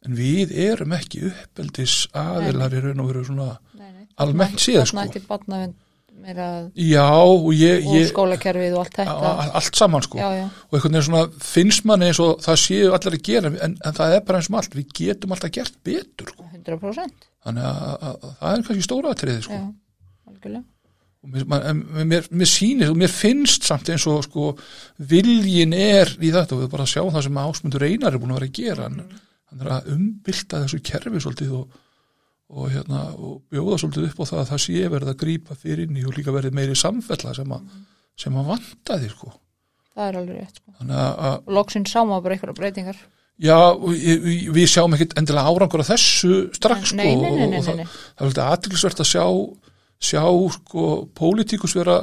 [0.03, 4.07] en við erum ekki uppeldis aðilar í raun og veru svona nei, nei.
[4.23, 4.97] Almennt séð, sko.
[6.79, 9.31] Já og ég, og ég skólakerfið og allt þetta.
[9.59, 10.19] Allt saman sko.
[10.21, 13.51] Já, já, og einhvern veginn svona finnst manni eins og það séu allir að gera
[13.51, 16.47] en, en það er bara eins og allt, við getum alltaf gert betur sko.
[16.53, 19.59] 100% þannig að, að, að það er kannski stóra atriði sko.
[21.23, 21.45] Og mér,
[22.03, 24.49] mér, mér sýnir og mér finnst samt eins og sko,
[25.11, 26.57] viljin er í þetta.
[26.57, 28.89] Og við bara sjáum það sem ásmundur einar er búin að vera að gera.
[28.89, 31.79] Hann, hann er að umbylta þessu kerfi svolítið og,
[32.49, 35.87] og, hérna, og bjóða svolítið upp á það að það sé verið að grípa fyrir
[35.87, 37.63] inn í og líka verið meiri samfella sem að,
[38.19, 39.31] sem að vantaði sko.
[39.93, 40.75] Það er alveg rétt sko.
[40.83, 43.01] Og loksinn sá maður bara einhverja breytingar
[43.43, 47.61] Já, við við sjáum ekkit endilega árangur á þessu strax sko, Nei, nei, nei, nei,
[47.65, 47.95] það, nei, nei.
[48.13, 49.23] það er veldig aðtilsvert að sjá
[50.03, 50.21] sjá
[50.53, 50.83] sko
[51.17, 51.95] pólitíkus vera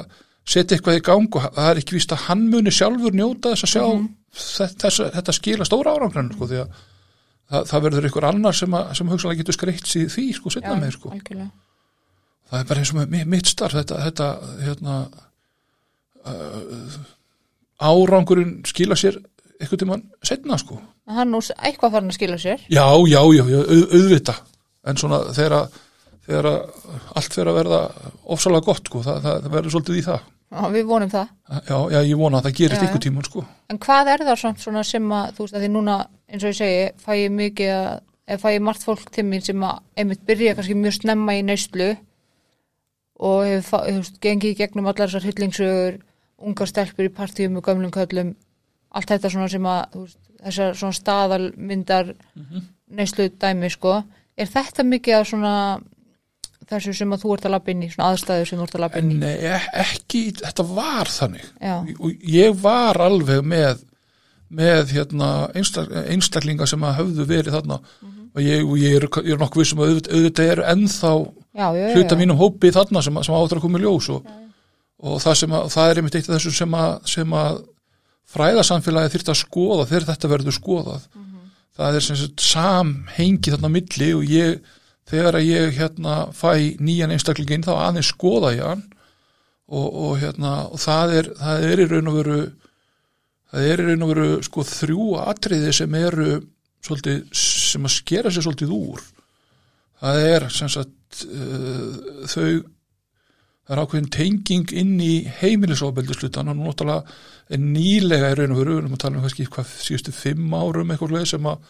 [0.50, 3.66] setja eitthvað í gang og það er ekki víst að hann muni sjálfur njóta þess
[3.68, 4.08] að sjá Mhm.
[4.34, 6.74] þess, þess, þetta skila stóra árangrann sko, því að
[7.50, 10.76] það, það verður ykkur annar sem, að, sem hugsalega getur skreitt síð því sko, setna
[10.80, 11.12] með sko.
[11.16, 11.50] algjörlega.
[12.50, 14.28] Það er bara eins og með mi- mitt starf þetta, þetta
[14.64, 14.94] hérna
[16.26, 16.96] uh,
[17.90, 19.20] árangurinn skila sér
[19.60, 20.80] eitthvað tímann setna sko.
[21.10, 22.62] En Hann nú eitthvað farin að skila sér.
[22.72, 24.34] Já, já, já, já auð, auðvita
[24.90, 25.78] en svona þegar að
[26.30, 26.60] þegar að
[27.18, 27.80] allt fyrir að verða
[28.30, 30.20] ofsalega gott, sko, það, það, það verður svolítið í það
[30.50, 31.28] Já, við vonum það.
[31.46, 33.44] Já, já, ég vona að það gerist ykkur tíman, sko.
[33.70, 35.96] En hvað er það samt svona sem að þú veist að því núna
[36.26, 37.90] eins og ég segi fæ ég mikið að
[38.30, 41.44] eða fæ ég margt fólk til mín sem að einmitt byrja kannski mjög snemma í
[41.46, 41.88] neyslu
[43.20, 45.98] og hefur þú veist, gengið gegnum allar þessar hyllingsögur
[46.40, 48.34] ungar stelpur í partíum og gömlum köllum
[48.90, 52.12] allt þetta svona sem að þú veist, þessar svona staðalmyndar
[52.90, 54.00] neyslu dæmi sko.
[54.34, 55.54] Er þetta mikið af svona
[56.70, 58.84] þessu sem að þú ert að labba inn í svona aðstæðu sem þú ert að
[58.84, 59.20] labba inn í?
[59.20, 61.46] En eh, ekki, þetta var þannig.
[61.60, 63.86] Já, og ég var alveg með
[64.50, 67.80] með hérna einstak, einstaklinga sem að höfðu verið þarna.
[68.30, 71.86] Og ég, og ég er, ég er nokkuð vissum að auðvitað, eru ennþá já, já,
[71.96, 74.28] hluta mínum hópi þarna sem, sem áttur að koma í ljós og,
[75.02, 77.62] og það, sem að, það er einmitt eitt af þessu sem að, sem að
[78.30, 81.08] fræðasamfélagi þyrfti að skoða þegar þetta verður skoðað.
[81.80, 84.70] Það er sem sagt samhengi þarna milli og ég
[85.10, 88.86] þegar ég hérna fæ nýjan einstaklingin þá aðeins skoða ég hann
[89.70, 92.40] og, og hérna og það er, það er í raun og veru
[93.50, 96.28] það er í raun og veru sko þrjú atriði sem eru
[96.84, 99.02] svolítið, sem að skera sér svolítið úr.
[100.00, 102.46] Það er sem sagt uh, þau
[103.70, 107.18] það er ákveðin tenging inn í heimilisofbeldislutan og náttúrulega
[107.50, 110.56] er nýlega í raun og veru, við erum að tala um kannski hvað síðustu fimm
[110.56, 111.68] árum eitthvað sem að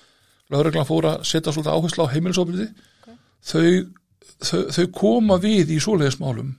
[0.51, 2.69] lögreglan fór að setja svolítið áherslu á heimilisofbeldi
[3.45, 3.65] þau,
[4.43, 6.57] þau, þau koma við í svoleiðismálum.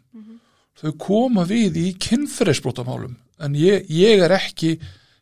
[0.82, 4.76] Þau koma við í kynferðisbrótamálum en ég, ég er ekki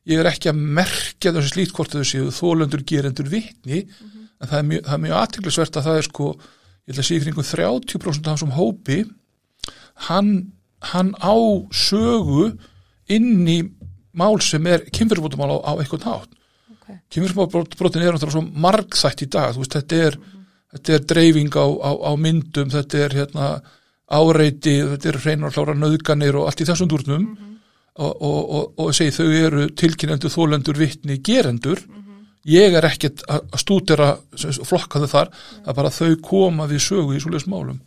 [0.10, 3.86] ég er ekki að merkja hvort þau séu þólöndur gerendur vitni.
[4.40, 6.30] En það er mjög, mjög aðtiklisvert að það er sko
[6.90, 9.00] ég ætla að segja kringum 30% af þessum hópi
[10.08, 10.32] hann,
[10.94, 11.36] hann á
[11.76, 12.54] sögu
[13.12, 13.60] inn í
[14.18, 16.32] mál sem er kynfyrirbótumál á, á eitthvað nátt
[16.74, 19.54] ok, kynfyrirbótin er náttúrulega svo margþætt í dag.
[19.54, 20.18] Þú veist, þetta er,
[20.74, 23.52] þetta er dreifing á, á, á myndum, þetta er hérna
[24.10, 27.30] áreiti, þetta er hreinar klára nöðganir og allt í þessum dúrnum.
[28.00, 31.82] Og, og, og, og segi þau eru tilkynendur, þólendur, vittni, gerendur.
[32.48, 35.32] Ég er ekkert að stúdera sem sagt, flokka þau þar,
[35.66, 37.82] það er bara þau koma við sögu í svoleiðis málum.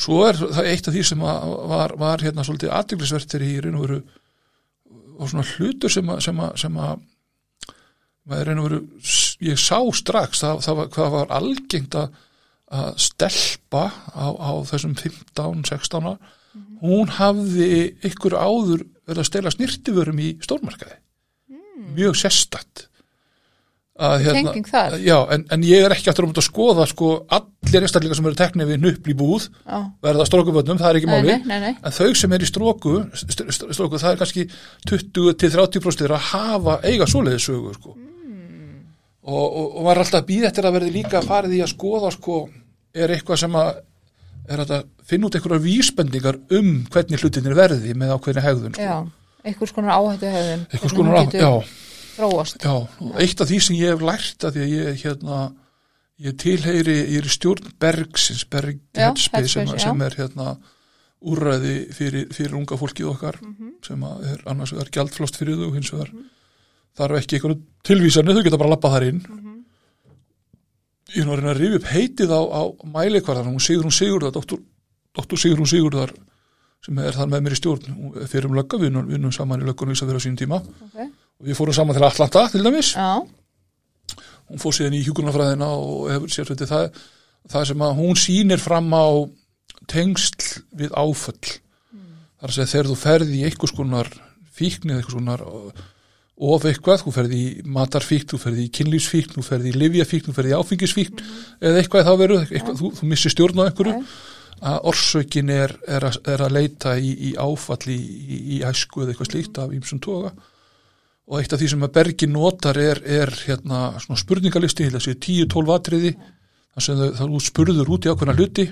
[0.00, 3.84] Svo er það eitt af því sem var, var hérna svolítið aðdeglisvertir í raun og
[3.84, 4.00] veru
[5.20, 8.80] og svona hlutur sem að, sem að, sem að maður raun og veru
[9.50, 12.18] ég sá strax það, það var, hvað var algengt að,
[13.02, 16.18] stelpa á, á þessum 15-16 ára
[16.80, 20.96] hún hafði ykkur áður verið að stela snirtiförum í stórmarkaði.
[21.96, 22.86] Mjög sérstætt
[24.00, 24.94] að, hérna, Tenging þar.
[25.04, 28.38] já, en, en ég er ekki aftur um að skoða sko, allir einstaklingar sem eru
[28.38, 31.74] teknið við nupl í búð já, verða strókuböndum, það er ekki máli nei, nei, nei,
[31.76, 34.46] en þau sem er í stróku, st st stróku það er kannski
[34.88, 37.96] 20-30% að hafa eiga svoleiði sögu sko.
[39.26, 42.10] Og, og, og var alltaf að býða eftir að verði líka farið í að skoða
[42.14, 42.40] sko,
[42.96, 43.72] er eitthvað sem að
[44.50, 44.72] að
[45.06, 48.82] finna út einhverjar vísbendingar um hvernig hlutinir verði með ákveðni hegðun sko.
[48.82, 48.96] já,
[49.46, 51.52] einhvers konar áhættu hefðun, eitthvað skonar á, já,
[52.16, 52.74] þróast, já,
[53.06, 55.38] og eitt af því sem ég hef lært að því að ég hérna
[56.20, 60.56] ég tilheyri, ég er í stjórn Bergsins, Berg Headspace sem, sem er hérna
[61.20, 63.40] úrræði fyrir, fyrir unga fólkið okkar
[63.86, 66.12] sem að er annars vegar gjaldflost fyrir þau hins vegar
[66.98, 69.20] þarf ekki einhverju tilvísanir, þau geta bara lappað þar inn.
[71.10, 72.62] Ég er nú að reyna að rifja upp heitið á, á
[72.94, 74.60] mælikvarðan, hún Sigrún Sigurðar doktor,
[75.16, 76.12] doktor Sigrún Sigurðar
[76.84, 77.96] sem er þar með mér í stjórn.
[78.30, 80.60] Fyrir um lögga, við vinnum- saman í löggunum að vera á sínum tíma.
[80.62, 81.00] Ok,
[81.40, 82.94] og við fórum saman til Atlanta til dæmis.
[82.94, 83.26] Já,
[84.48, 87.02] hún fór síðan í hjúkunarfræðina og hefur sér þetta það,
[87.50, 89.06] það sem að hún sýnir fram á
[89.90, 91.58] tengsl við áföll.
[92.40, 94.08] Þar að segja þegar þú ferði í einhvers konar
[94.54, 95.44] fíkn eða einhvers konar
[96.40, 100.36] of eitthvað, þú ferði í matarfíkn, þú ferði í kynlífsfíkn, þú ferði í livjafíkn, þú
[100.38, 101.24] ferði í áfengisfíkn
[101.60, 103.96] eða eitthvað þá verður, eitthvað, þú, þú missir stjórn á einhverju.
[104.60, 107.98] Að orsökin er, er, að, er að leita í, í áfall í,
[108.56, 110.34] í, æsku eða eitthvað slíkt af ímsum toga.
[111.30, 115.74] Og eitt af því sem að Bergi notar er, er hérna svona spurningalisti, þessi 10-12
[115.76, 116.14] atriði
[116.80, 118.66] sem þau, þú spurður út í ákveðna hluti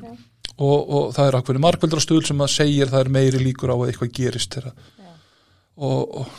[0.59, 3.91] og, og það er ákveðni markveldrastöðul sem að segir það er meiri líkur á að
[3.91, 6.33] eitthvað gerist og, og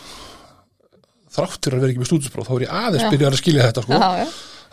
[1.36, 3.10] þráttur að vera ekki með stúdinspróf þá er ég aðeins Já.
[3.14, 3.94] byrjað að skilja þetta sko.
[4.00, 4.26] já, já,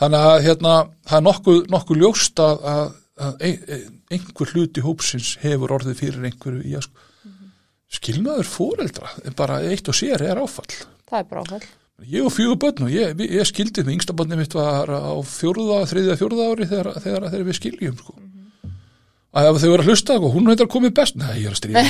[0.03, 0.73] þannig að hérna,
[1.11, 2.87] það er nokkuð, nokkuð ljóst að, að,
[3.27, 6.97] að ein, ein- einhver hluti hópsins hefur orðið fyrir einhverju í að sko,
[7.97, 10.73] skilnaður fóreldra bara eitt og sér er áfall.
[11.07, 11.67] Það er bara áfall,
[12.13, 15.79] Ég og fjögur börn og ég, ég skildi mig, yngsta börnum mitt var á fjórða,
[15.89, 18.13] þriðja, fjórða ári þegar, þegar, þegar við skiljum sko.
[19.37, 21.61] að ef þau verður að hlusta og hún veitar komið best, nei, ég er að
[21.63, 21.81] stríða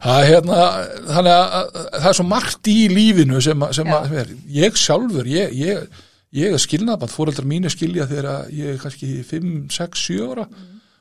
[0.00, 0.60] það er hérna
[1.10, 3.74] þannig að, að, að það er svo margt í lífinu sem, að-
[4.60, 6.02] ég sjálfur ég, ég,
[6.40, 10.46] ég er skilnaðband fóreldrar mínu skilja þegar ég er kannski 5, 6, 7 ára.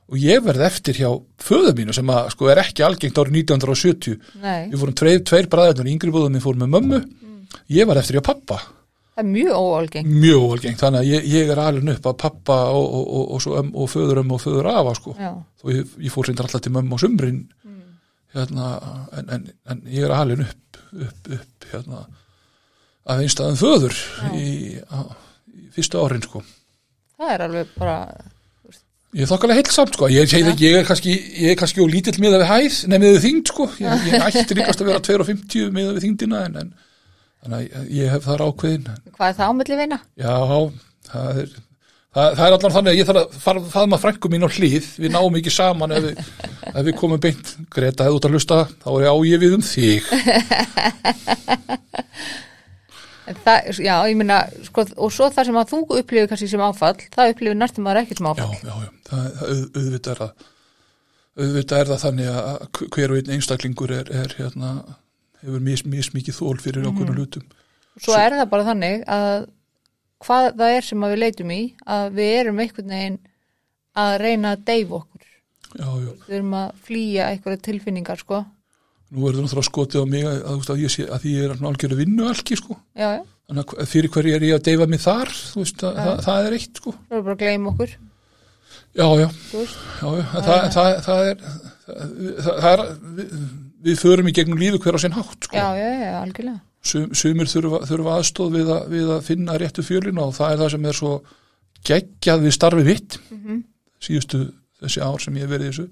[0.09, 4.15] Og ég verð eftir hjá föðu mínu sem að sko er ekki algengt árið 1970
[4.41, 6.99] nei, Við fórum tveir, tveir bræðarnir, yngri bóðum við fórum með mömmu,
[7.77, 8.57] ég var eftir hjá pappa,
[9.19, 13.07] mjög óalgeng, mjög óalgengt, þannig að ég, ég er alveg upp að pappa og, og,
[13.19, 15.13] og, og, öm, og föður og afa, sko.
[15.61, 17.39] Þó ég, ég fór reyndar alltaf til mömmu á sumrin,
[18.35, 18.69] hérna,
[19.17, 22.03] en, en, en ég er alveg upp, upp, upp, hérna,
[23.09, 23.95] af einstæðan föður
[24.37, 24.49] í,
[24.89, 24.99] á,
[25.49, 26.43] í fyrstu árin, sko.
[27.17, 27.95] það er alveg bara,
[29.17, 30.05] Ég er þokkalega heilt samt, sko.
[30.13, 31.13] Ég, ég, ég, er kannski,
[31.57, 33.65] kannski lítill miða við hæð, nefnið við þyngd, sko.
[33.81, 36.69] Ég, ég ætti líkast að vera 2,50 miða við þyngdina, en, en
[37.41, 38.85] þannig að ég- hef þar ákveðin.
[39.15, 39.97] hvað er það ámilli vina?
[40.21, 40.35] Já,
[41.09, 41.55] það er,
[42.15, 44.49] það, það er allan þannig að ég þarf að fara það maður frængu mín á
[44.55, 46.21] hlýð, við náum ekki saman ef við,
[46.79, 49.57] ef við komum beint, Greta, hefðu út að hlusta, þá er ég á ég við
[49.59, 50.01] um þig.
[53.45, 56.95] Það, já, ég meina, sko, og svo það sem að þú upplifir kannski sem áfall,
[57.13, 58.55] það upplifir næstum maður ekkert sem Já, áfall.
[58.57, 60.47] já, já, það, það auð- auðvitað er það,
[61.43, 64.71] auðvitað er það þannig að hver og einn einstaklingur er, er hérna,
[65.43, 65.85] hefur mis
[66.17, 66.89] mikið þól fyrir Mhm.
[66.89, 67.45] okkur hlutum.
[68.01, 69.45] Svo er það bara þannig að
[70.25, 71.61] hvað það er sem við leitum í,
[71.97, 73.17] að við erum einhvern veginn
[73.99, 75.25] að reyna að deyfa okkur.
[75.69, 76.13] Já, já.
[76.27, 78.43] Við erum að flýja einhverja tilfinningar, sko.
[79.09, 81.65] Nú er það náttúrulega skotið á mig að, að, að, ég sé, að ég er
[81.71, 82.77] algjörðu vinnu alki, sko.
[82.97, 83.09] Já,
[83.49, 86.55] Þannig að fyrir hverju er ég að deyfa mig þar, veist, að, það, það er
[86.59, 86.91] eitt, sko.
[86.93, 87.95] við erum bara að gleyma okkur,
[88.97, 89.27] Já, já,
[90.01, 91.43] það, það, það, það er,
[91.85, 92.81] það, það er,
[93.85, 95.57] við, förum í gegnum lífi hver á sinn hátt, sko.
[95.57, 96.61] Já, já, já, algjörlega.
[96.81, 100.61] Sum, sumir þurfa, þurfa aðstóð við að, við að finna réttu fjölina og það er
[100.61, 101.09] það sem er svo
[101.89, 103.57] geggjað við starfi vitt Mhm.
[103.99, 104.39] síðustu
[104.81, 105.89] þessi ár sem ég hef verið í þessu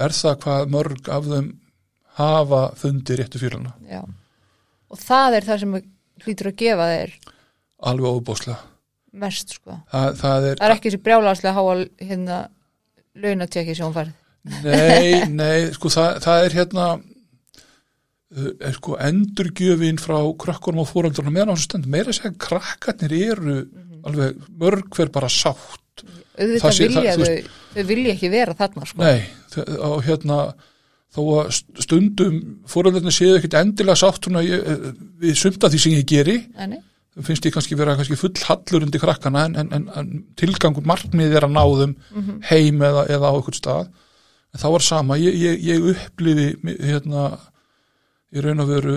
[0.00, 1.48] er það hvað mörg af þeim
[2.20, 4.02] hafa fundið réttu félagna já.
[4.90, 5.74] Og það er það sem
[6.26, 7.12] hlýtur að gefa þeir
[7.80, 8.58] alveg óbúslega
[9.12, 9.80] mest, sko.
[9.90, 12.48] það, það er, Það er ekki þessi brjálagslega háa hérna
[13.16, 14.12] launatekki sem hún færð.
[14.64, 16.84] nei, nei sko það, það er hérna
[18.30, 23.56] er sko endurgjöfin frá krökkunum og fóröldunum meðan á þessu stund meira segja krakkarnir eru
[24.06, 26.04] alveg mörg hver bara sátt.
[26.38, 29.02] Auðvitað Það sé- vilja það- þau, þau vilja ekki vera þarna, sko.
[29.02, 29.26] Nei,
[29.90, 30.36] og hérna
[31.10, 32.36] þó að st- stundum
[32.70, 36.78] fóröldunum séu ekkert endilega sátt ég, eh, við sumt af því sem ég geri nei.
[37.20, 41.34] finnst ég kannski vera kannski full hallur undir krakkana en, en, en, en tilgangur markmið
[41.34, 41.96] er að ná þeim
[42.48, 43.88] heim eða, eða á einhvern stað.
[44.54, 47.38] En það var sama, ég, ég, ég upplifi hérna
[48.34, 48.96] í raun og veru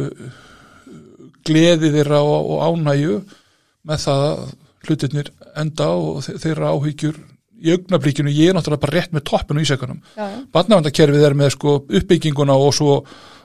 [1.48, 3.20] gleði þeirra og, og ánægju
[3.90, 4.42] með það að
[4.88, 5.30] hlutirnir
[5.60, 7.20] enda og þe- þeirra áhyggjur
[7.64, 10.26] í augnablíkinu, ég er náttúrulega bara rétt með toppinu í já.
[10.52, 12.98] barnavendakerfið er með sko uppbygginguna og svo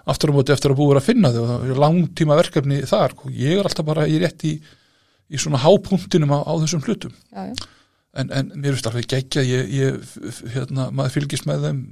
[0.09, 1.43] aftur á móti eftir að búið að finna þau.
[1.45, 4.57] Og það er langtíma verkefni þar og ég er alltaf bara í rétt í,
[5.31, 7.15] í svona hápunktinum á, á þessum hlutum.
[7.31, 7.55] Já, já.
[8.19, 10.13] en, en mér finnst alveg geggja ég, ég,
[10.57, 11.83] hérna, maður fylgist með þeim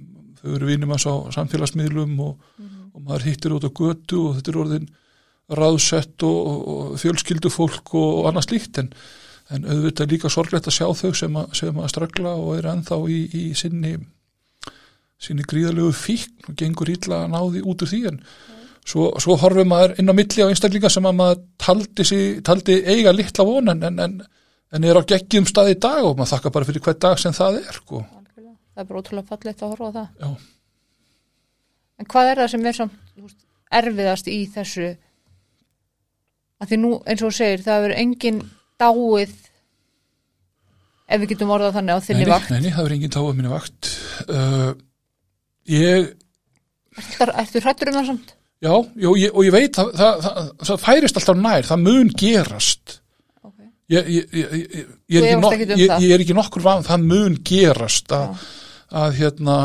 [0.41, 2.49] þau eru vinum að sá samfélagsmiðlum og,
[2.93, 4.91] og maður hittir út á götu og þetta er orðin
[5.61, 8.83] ráðsett og, og, fjölskyldu fólk og, annað slíkt.
[8.83, 8.91] En,
[9.55, 13.01] en auðvitað líka sorglegt að sjá þau sem að, sem að ströggla og er ennþá
[13.13, 13.97] í, í sinni
[15.23, 18.01] sinni gríðalegu fíkn og gengur illa að ná því út úr því.
[18.11, 18.19] En
[18.85, 22.81] svo, svo horfum maður inn á milli á einstaklinga sem að maður taldi, sig, taldi
[22.85, 24.19] eiga litla von en, en, en,
[24.77, 27.37] en er á geggjum stað í dag og maður þakka bara fyrir hver dag sem
[27.37, 28.03] það er sko.
[28.77, 30.09] Það er bara ótrúlega fallegt að horfa á það.
[30.21, 30.31] Já.
[31.97, 33.43] En hvað er það sem er samt veist,
[33.81, 34.89] erfiðast í þessu
[36.61, 38.41] að því nú eins og segir það verður engin
[38.81, 39.35] dáið
[41.07, 42.53] ef við getum orðað þannig á þinni Nei, vakt.
[42.53, 43.91] nei, nei, það verður enginn táið minni vakt
[44.27, 44.71] uh,
[45.71, 46.13] ég
[46.97, 48.37] Ertu, hrættur um það samt?
[48.65, 52.13] já, já ég, og ég veit það, það, það, það færist alltaf nær, það mun
[52.25, 52.97] gerast
[53.93, 58.47] ég, ég, ég, ég, ég, Þú er, ekki nokkur van, það mun gerast að,
[58.93, 59.57] að hérna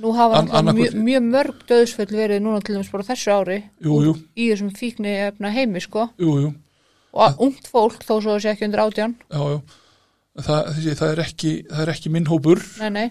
[0.00, 3.98] Nú hafa An- mjög, mjög mörg döðsföll verið núna til dæmis bara þessu ári jú,
[4.06, 6.06] jú, í þessum fíkni efna heimi sko.
[6.16, 6.52] Jú, jú.
[7.12, 9.16] Og ungt fólk þó svo sé ekki undir átján.
[9.28, 9.60] Já, já.
[10.40, 12.62] Það, þessi, það, er ekki, það er ekki minn hópur.
[12.80, 13.06] Nei, nei,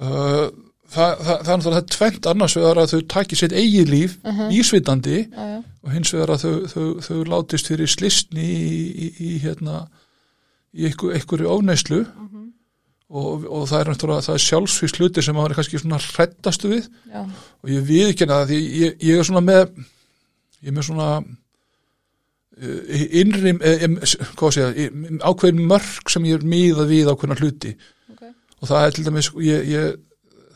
[0.00, 0.48] uh,
[0.90, 4.16] það, það, það er náttúrulega tvent annars vegar að þau taki sitt eigið líf
[4.54, 9.08] ísvitandi já, já, og hins vegar að þau, þau, þau látist fyrir slistni í, í,
[9.30, 9.84] í hérna
[10.76, 12.02] í einhver, einhverju óneislu
[13.10, 16.70] og, og það er náttúrulega það er sjálfsvíks hluti sem maður er kannski svona hrættastu
[16.72, 16.88] við.
[17.12, 17.22] Já,
[17.62, 21.08] og ég við ekki það því ég, ég er svona með ég er með svona
[22.60, 27.76] eh, em, s- hvað segja, ég- ákveðin mörg sem ég er miðað við ákveðina hluti.
[28.12, 28.22] Ok.
[28.62, 29.96] Og það er til dæmis ég, ég,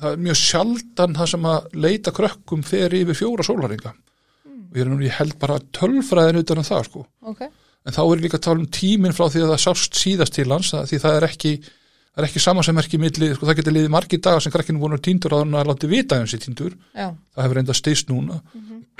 [0.00, 3.92] það er mjög sjaldan það sem að leita krökkum fer yfir fjóra sólaringa
[4.70, 7.06] og ég er nú ég held bara tölfræðin utan um það sko.
[7.26, 7.40] Ok,
[7.86, 10.48] en þá er líka að tala um tíminn frá því að það sást síðast til
[10.52, 11.52] hans því það er ekki
[12.20, 14.90] það er ekki sama sem merki milli, sko það getur liðið margir dagar sem krakkinu
[14.90, 18.12] að tíndur að hann að láti vita hans í tíndur, já, það hefur reynda stýst
[18.12, 18.40] núna.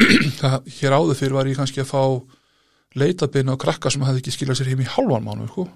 [0.40, 2.02] Það, hér áður fyrir var ég kannski að fá
[2.96, 5.66] leitabinn á krakka sem hefði ekki skilað sér heim í hálfan mánu sko.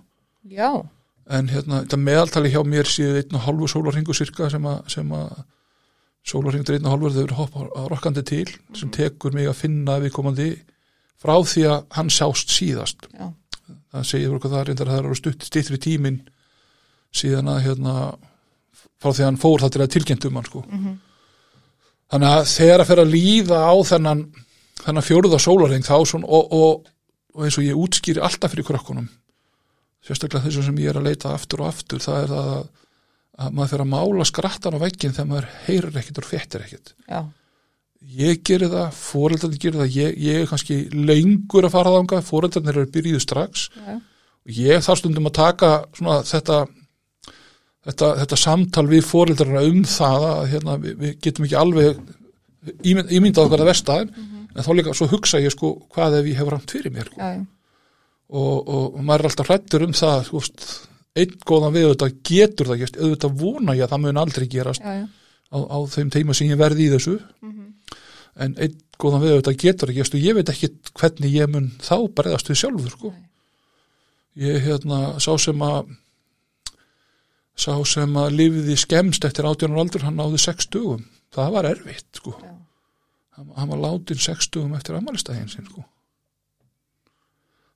[1.28, 5.42] en hérna, þetta meðaltali hjá mér séu einn og hálfu sólarhingu cirka sem að,
[6.24, 9.98] sólarhingur einn og hálfur þau eru hoppa á rokkandi til sem tekur mig að finna
[10.00, 10.50] viðkomandi
[11.20, 13.08] frá því að hann sást síðast.
[13.12, 13.28] Já,
[13.92, 16.22] það segir okkur það reyndar að það eru stutt stýttri tíminn
[17.14, 17.96] síðan að hérna
[19.00, 20.64] frá því að hann fór það til að tilkynnt um hann sko.
[22.12, 24.24] þannig að þegar að fer að líða á þennan
[24.84, 26.88] þennan fjóruða sólarheng þá svona, og, og,
[27.34, 29.08] og eins og ég útskýri alltaf fyrir krökkunum
[30.04, 32.66] sérstaklega þessum sem ég er að leita aftur og aftur það er það að,
[33.44, 36.92] að maður fer að mála skrattan á veggin þegar maður heyrir ekkert og fettir ekkert.
[37.08, 37.20] Já,
[38.20, 42.80] ég gerir það, fóreldarnir gerir það ég, ég er kannski lengur að fara þangað fóreldarnir
[42.82, 43.68] eru byrjuðu strax.
[43.80, 43.94] Já,
[44.58, 46.60] ég þarf stundum að taka svona þetta
[47.88, 52.00] þetta, þetta samtal við fóreldarna um það að hérna, við, við getum ekki alveg
[52.84, 54.14] ímynd, ímyndað okkar að verstaðin
[54.54, 57.30] en þá líka svo hugsa ég sko hvað ef ég hefur ramt fyrir mér sko.
[58.30, 60.42] og, og, maður er alltaf hrættur um það sko,
[61.14, 64.84] einn góðan við auðvitað getur það gest, auðvitað vona ég að það mun aldrei gerast
[64.84, 65.04] já, já,
[65.54, 67.18] á, á þeim teima sem ég verði í þessu.
[68.34, 71.68] En einn góðan við auðvitað getur það gest og ég veit ekki hvernig ég mun
[71.82, 73.12] þá bregðast við sjálfur sko.
[74.42, 75.92] ég hérna sá sem að
[77.54, 81.04] sá sem að lifiði skemst eftir 18 aldur, hann náði 6 dögum.
[81.34, 82.34] Það var erfitt sko.
[82.42, 82.52] Já.
[83.38, 85.84] hann, hann var látin 6 dögum eftir ammælistæðin sinn sko.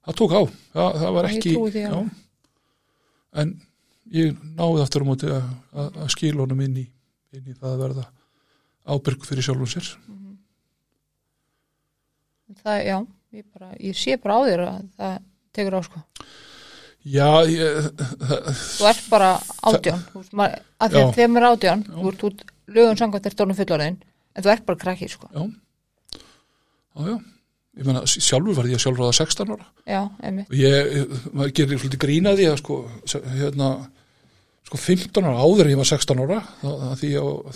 [0.06, 0.42] það tók á.
[0.74, 1.96] Það, það var Ég ekki því já,
[3.42, 3.56] en
[4.14, 6.86] ég náði aftur á móti að, að, að skila honum inn í,
[7.36, 8.06] inn í það að verða
[8.88, 9.90] ábyrg fyrir sjálfum sér.
[12.62, 12.96] Það, já,
[13.36, 15.18] ég, bara, ég sé bara á þér að það
[15.58, 16.00] tekur á sko
[17.08, 17.88] Já, ég,
[18.78, 19.30] þú ert bara
[19.64, 20.22] átján af
[20.92, 21.06] því Já.
[21.06, 21.94] að þegar maður er átján Já.
[21.96, 22.44] þú ert út
[22.76, 25.30] lögun samkvæmt er stórnum fullorðin en þú ert bara krakki sko.
[25.32, 25.44] Já.
[26.98, 27.16] Já, já,
[27.78, 29.68] ég meina sjálfur var ég það 16 ára.
[29.86, 32.78] Já, einmitt, og ég, maður gerir svolítið grínaði að sko,
[33.38, 33.70] hérna
[34.68, 37.06] sko 15 ára áður en ég var 16 ára þá, þá,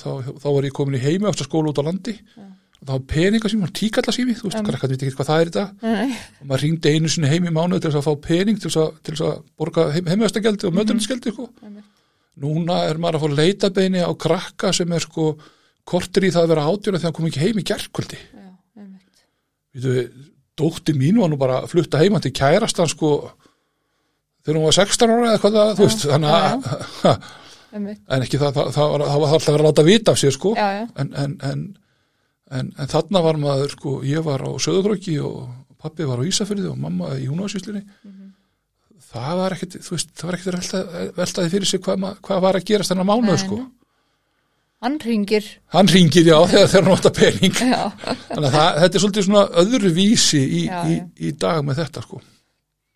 [0.00, 2.16] þá, þá var ég komin í heimi eftir skóla út á landi.
[2.38, 2.50] Og
[2.88, 4.66] var peninga sími, tíkalla sími þú veist, Um.
[4.66, 5.72] krakkar veit ekki hvað það er dag.
[5.82, 8.82] Nei, og maður ringdi einu sinni heim í mánuð til að fá pening til þess
[8.82, 11.48] að, til þess að borga heim, heimvæstagjaldi og mötunarskjaldi sko.
[11.62, 11.84] einmitt.
[12.42, 15.36] núna er maður að fá leitabeini á krakka sem er sko
[15.84, 17.66] kortir í það að vera átjóna þegar hann kom ekki heim í
[19.72, 20.10] Vítu,
[20.58, 23.12] dótti mín var nú bara flutta heima til kærastan sko
[24.44, 27.22] þegar hún var 16 ára eða hvað það, þú veist, þannig að
[28.16, 30.52] en ekki það, það, það, það var alltaf að vera láta vita af sér sko.
[30.58, 31.62] Já, já, en, en, en,
[32.52, 35.46] en, en þarna var maður sko, ég var á Söðukröki og
[35.82, 37.84] pappi var á Ísafyrði og mamma í Húnavarsýslinni
[39.12, 40.82] það var ekkit, þú veist, það var ekkit velta,
[41.18, 43.58] veltaði fyrir sig hvað, hvað var að gerast þennan mánuð sko.
[44.82, 47.56] hann ringir hann ringir já þegar hann átta pening.
[47.58, 47.82] Já,
[48.30, 51.08] þannig að það, þetta er svolítið svona öðru vísi í, Já, í, já.
[51.28, 52.22] í dag með þetta sko.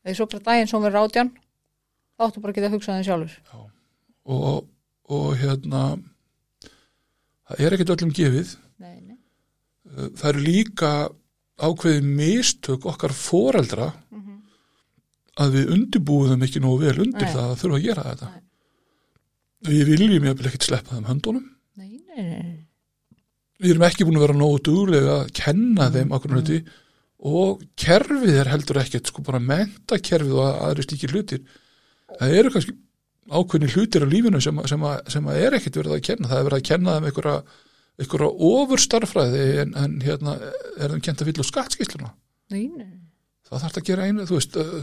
[0.06, 1.32] Þegar svo bara daginn sem verður átján.
[2.16, 3.34] Þá áttu bara að geta að hugsa það sjálfur
[4.26, 4.62] og,
[5.12, 5.82] og hérna
[7.46, 8.54] það er ekkit öllum gefið
[9.96, 10.92] það eru líka
[11.56, 13.92] ákveðið mistök okkar foreldra
[15.40, 17.34] að við undirbúðum ekki nógu vel undir Nei.
[17.34, 18.30] það að þurfa að gera þetta.
[18.30, 18.42] Nei.
[19.66, 21.44] við viljum jafnvel ekkit sleppa þeim höndunum.
[21.76, 22.56] Nei, nei, nei, nei.
[23.60, 26.58] við erum ekki búin að vera nógu duglega að kenna þeim okkur hluti
[27.26, 31.44] og kerfið er heldur ekkert sko bara mentakerfið og aðri slíkir hlutir.
[32.16, 32.76] Það eru kannski
[33.26, 36.30] ákveðni hlutir á lífinu sem, sem, að, sem að er ekkert verið að kenna.
[36.30, 37.36] Það er verið að kenna þeim einhverja,
[37.96, 40.36] einhverja ofurstarfræði en, en hérna
[40.76, 41.30] er þeim kent að
[42.52, 42.90] nei, nei.
[43.48, 44.74] það þarf að gera einu, þú veist uh,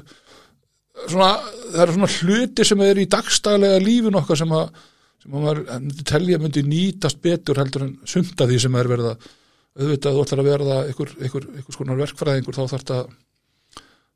[1.05, 1.30] svona,
[1.74, 4.82] það eru svona hluti sem er í dagstælega lífin okkar sem að,
[5.24, 9.14] sem að maður myndi telja myndi nýtast betur heldur en sumta því sem er verið
[9.14, 9.30] að
[9.74, 13.07] auðvitað þú ætlar að verða einhver, einhver, einhver skonar verkfræðingur þá þarf það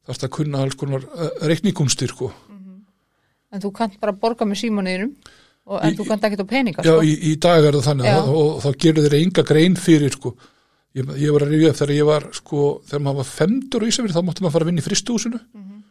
[0.08, 2.32] þarf það að kunna alls konar uh, reikningumstir sko.
[3.52, 5.16] en þú kannt bara borga með símoniðinum
[5.68, 7.02] og, en Í- þú kannt ekki á peninga Já, sko.
[7.04, 8.18] í, í dag er það þannig Já.
[8.24, 10.32] og, þá gerur þeir enga grein fyrir sko.
[10.96, 14.16] ég, ég var að rifja þegar ég var sko, þegar maður var femdur í Ísafjörð
[14.18, 15.84] þá mátti maður fara að vinna í fristúsinu Mhm.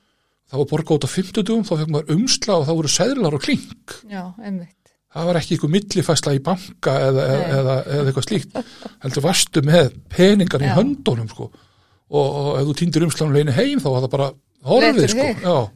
[0.51, 3.35] þá var borga út á 50 dugum þá fekk maður umsla og þá voru seðlar
[3.37, 4.72] og klink já, einmitt
[5.16, 8.59] það var ekki ykkur millifæsla í banka eða, eða, eða, eða eitthvað slíkt
[9.05, 10.74] heldur varstu með peningar í Já.
[10.77, 11.47] höndunum sko.
[12.11, 14.29] og, og ef þú týndir umslanum leini heim þá var það bara
[14.66, 15.24] horfið sko.
[15.24, 15.43] fyrir þig.
[15.43, 15.57] já.
[15.57, 15.70] þannig að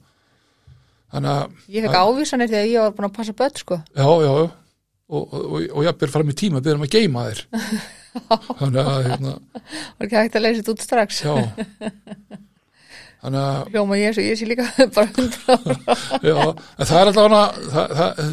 [1.71, 3.81] ég fekk ávísanir þegar ég var búin að passa börn sko.
[3.95, 4.51] já, já, já
[5.11, 7.41] og, og, og, og ég ber fram í tíma byrðum að geima þér
[8.61, 11.35] þannig að hérna, var ekki hægt að leysa þetta út strax já
[13.21, 15.57] þannig að hljóma ég svo ég sé líka bara hundra
[16.25, 17.43] Já, en það er alltaf hana,
[17.75, 18.25] það, það,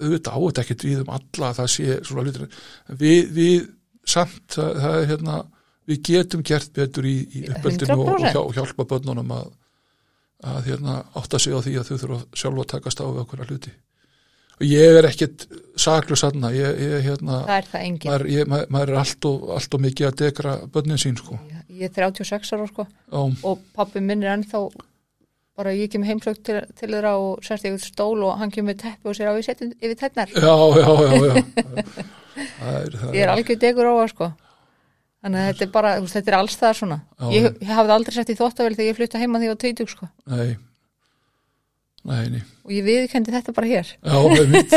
[0.00, 2.58] auðvitað átt ekkert við um alla að það sé svona hlutir.
[3.02, 3.54] Við, við
[4.06, 5.38] samt, það, það er hérna,
[5.90, 8.34] við getum gert betur í, í uppeldinu og, og 100%.
[8.34, 9.50] hjá, og hjálpa börnunum að,
[10.44, 13.42] að hérna, átta sig á því að þau þurfa sjálfa að takast á við okkur
[13.42, 13.72] að hluti.
[14.56, 18.48] Og ég er ekkert saklu sanna, ég, ég, hérna, það er það engin maður, ég,
[18.48, 21.36] maður, maður er allt og, allt og mikið að degra börnin sín, sko.
[21.68, 23.20] ég er 36 ára sko, Já,
[23.50, 24.62] og pappi minn er ennþá
[25.56, 28.74] bara ég kem heimsögt til, til þeirra og sérst ég út stól og hann kemur
[28.74, 31.36] með teppi og sér á yfir tennar já, já, já, já.
[32.36, 33.30] Það er, það ég er.
[33.32, 34.26] algjör degur á það sko
[35.26, 37.94] þannig að þetta er bara, veist, þetta er alls það svona Já, ég, ég hafði
[37.98, 40.48] aldrei sett í þóttavel þegar ég flytta heima því ég var 20 sko Nei,
[42.06, 42.42] nei, nei.
[42.64, 44.76] og ég viðkendi þetta bara hér Já, einmitt.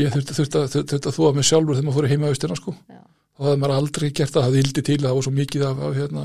[0.00, 2.74] ég þurfti, þurfti, að- þurfti að þúa mig sjálfur þegar maður fór heima austina sko.
[2.90, 3.00] Já.
[3.00, 5.66] og það hefði maður aldrei gert það, það hefði ildi til það var svo mikið
[5.70, 6.24] af, af hérna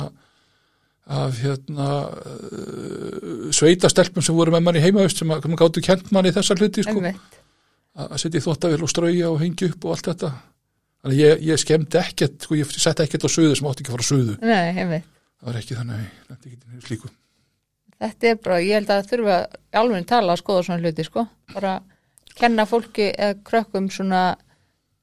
[1.05, 6.07] af hérna uh, sveitastelpum sem voru með manni heima aust sem að sem gáttu kent
[6.15, 9.93] manni þessar hluti sko, að að setja í þóttavél og strauja og hengja upp og
[9.93, 10.31] allt þetta
[11.05, 13.91] þannig að ég, ég skemmdi ekkert sko, ég sett ekkert á suðu sem átti ekki
[13.91, 14.35] að fara á suðu.
[14.41, 15.09] Nei, einmitt.
[15.37, 17.11] það var ekki þannig, þetta ekki í slíku.
[18.05, 21.25] Þetta er bara, ég held að þurfa í alveg tala að skoða svona hluti sko.
[21.53, 21.75] Bara
[22.35, 24.23] kenna fólki eða krökkum svona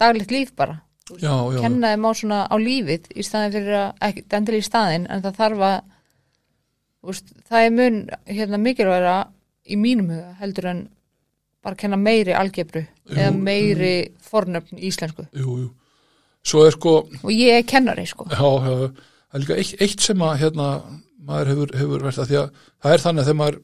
[0.02, 0.80] daglegt líf bara.
[1.12, 4.66] Já, já, kenna þeim á svona á lífið í staðin fyrir að, ekki endilega í
[4.66, 5.78] staðin en það þarf að
[7.12, 7.98] úst, það er mun
[8.30, 9.16] hérna mikilvægra
[9.66, 10.82] í mínum huga heldur en
[11.62, 13.94] bara kenna meiri algebru eða Jú, meiri
[14.24, 15.26] fornöfn í íslensku.
[15.36, 15.70] Jú, jú
[16.46, 18.26] svo er sko og ég er kennari sko.
[18.30, 18.72] Já, já,
[19.32, 20.70] það er líka eitt, eitt sem að hérna,
[21.22, 23.60] maður hefur, hefur verið að því að það er þannig að þegar maður,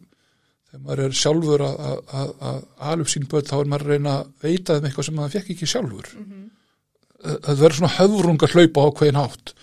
[0.68, 1.81] þegar maður er sjálfur að,
[2.20, 2.61] að, að,
[2.93, 5.53] alveg sín börn þá er maður að reyna að veita þeim eitthvað sem maður fekk
[5.55, 6.12] ekki sjálfur.
[7.18, 9.55] Það verður svona höfrunga hlaupa á hverjum hátt.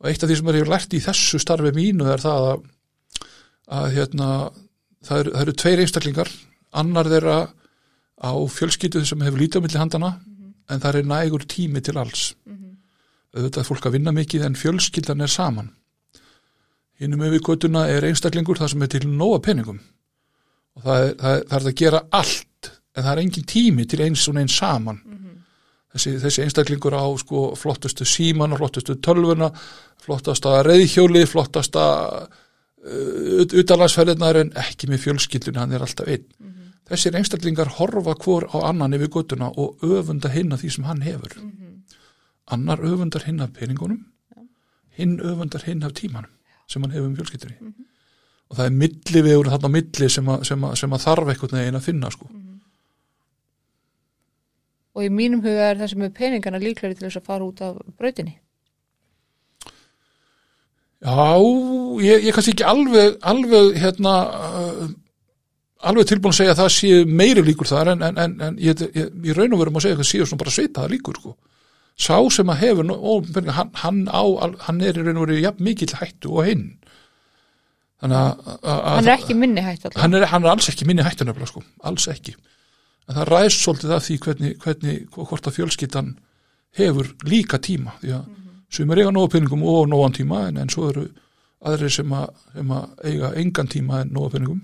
[0.00, 2.62] Og eitt af því sem maður hefur lært í þessu starfi mínu er það að,
[3.80, 4.28] að hérna,
[5.04, 6.30] það, eru, það eru tveir einstaklingar.
[6.80, 7.38] Annar þeirra
[8.20, 10.10] á fjölskyldu sem hefur lítið á milli handana
[10.70, 12.30] en það er nægur tími til alls.
[13.30, 15.70] Auðvitað er fólk að vinna mikið en fjölskyldan er saman.
[17.00, 19.78] Hinnum yfir göttuna er einstaklingur það sem er til nóga peningum.
[20.76, 23.86] Og það er, það er, það er að gera allt en það er engin tími
[23.86, 25.00] til eins og eins saman.
[25.90, 29.48] Þessi, þessi einstaklingur á sko flottustu síman og flottustu tölvuna
[30.00, 31.86] flottasta reyðhjóli flottasta
[32.20, 36.28] uh, utanlandsferðinar en ekki með fjölskyldun hann er alltaf einn
[36.90, 41.04] þessir einstaklingar horfa hvor á annan yfir göttuna og öfunda hinn að því sem hann
[41.06, 41.36] hefur.
[42.50, 44.04] Annar öfundar hinn af peningunum
[44.98, 46.32] hinn öfundar hinn af tímanum
[46.68, 47.72] sem hann hefur um fjölskyldunni.
[48.50, 51.32] Og það er milli við þarna á milli sem að, sem að, sem að þarf
[51.32, 52.30] eitthvað neginn að finna sko.
[54.90, 57.60] og í mínum huga er það sem er peningana líklega til þess að fara út
[57.64, 58.34] af brautinni.
[61.00, 61.38] Já,
[62.04, 64.14] ég, ég kannski ekki alveg, alveg hérna
[65.88, 68.82] alveg tilbúin að segja að það sé meiri líkur þar en, en, en, en ég,
[68.96, 71.36] ég, ég raun og verum að segja að það séu svona bara svipaða líkur sko.
[72.00, 72.92] Sá sem að hefur,
[73.52, 74.22] hann, hann, á,
[74.66, 76.66] hann er í raun og veru jafn mikill hættu og hinn.
[78.00, 78.54] Þannig að...
[78.64, 81.52] hann er ekki minni hætt alltaf Hann er, hann er alls ekki minni hættu nefnilega
[81.52, 82.36] sko, alls ekki.
[83.08, 86.14] En það ræðst svolítið af því hvernig, hvernig hvort að fjölskyttan
[86.78, 88.28] hefur líka tíma því að
[88.70, 91.08] sem er eiga nóga peningum og nógan tíma en, en svo eru
[91.66, 94.60] aðrir sem að, sem að eiga engan tíma en nóga peningum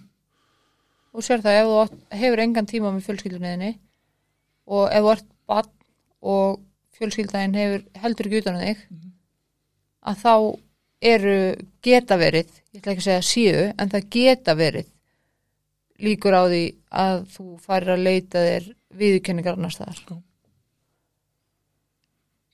[1.16, 3.72] og sér það ef þú hefur engan tíma með fjölskyldunniðinni
[4.76, 5.72] og ef þú ert barn
[6.26, 6.60] og
[6.96, 8.84] fjölskyldaðin hefur heldur ekki utan á þig
[10.06, 10.34] að þá
[11.06, 11.38] eru
[11.84, 14.88] geta verið, ég ætla ekki að segja síu en það geta verið
[16.02, 16.62] líkur á því
[17.04, 20.16] að þú farir að leita þér viðurkenningar annars staðar Já.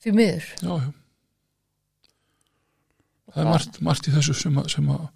[0.02, 0.90] því miður já, já.
[3.32, 5.08] það er margt, margt í þessu sem að, sem að.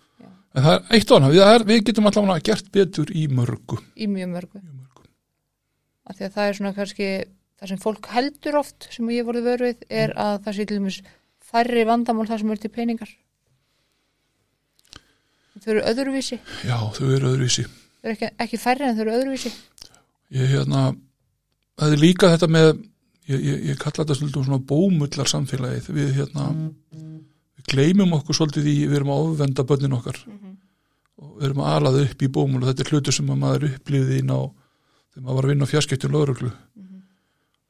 [0.57, 3.79] En það er eitt og annað, við, það við getum allavega gert betur í mörgu,
[3.97, 4.63] í mjög mörgu.
[4.63, 5.07] Í mörgu.
[6.17, 7.11] því að það er svona kannski
[7.57, 11.01] það sem fólk heldur oft sem ég voru vöruð er að það sé til dæmis
[11.47, 13.15] færri vandamál þar sem eru til peningar.
[15.57, 16.37] Þau eru öðruvísi.
[16.69, 17.65] Já, þau eru öðruvísi.
[17.65, 19.53] Þau eru ekki, ekki færri en þau eru öðruvísi.
[20.37, 20.91] Ég hérna
[21.81, 22.69] það er líka þetta með
[23.31, 26.49] ég, ég, ég kalla þetta svolítið svona bómullar samfélagið við hérna
[26.93, 30.21] við gleymum okkur svolítið í við erum að ofvenda börnin okkar
[31.17, 33.69] og við erum að alaða upp í bómul og þetta er hlutur sem að maður
[33.71, 36.51] upplifði inn á þegar maður var að vinna á fjarskiptjum lögreglu.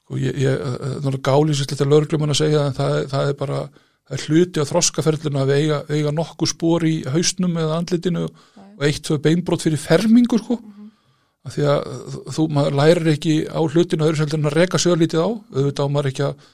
[0.07, 0.63] Og ég, ég
[1.03, 3.61] það er gálísist þetta lögreglum að segja en það, það er bara
[4.07, 8.85] það er hluti á þroskaferlinu að eiga, eiga nokkuð spór í hausnum eða andlitinu og
[8.87, 10.59] eitt beinbrot fyrir fermingu sko.
[11.47, 11.81] Af því að
[12.35, 15.31] þú, maður lærir ekki á hlutinu öðru seldur en að reka sig lítið á.
[15.31, 16.47] Auðvitað á maður ekki að,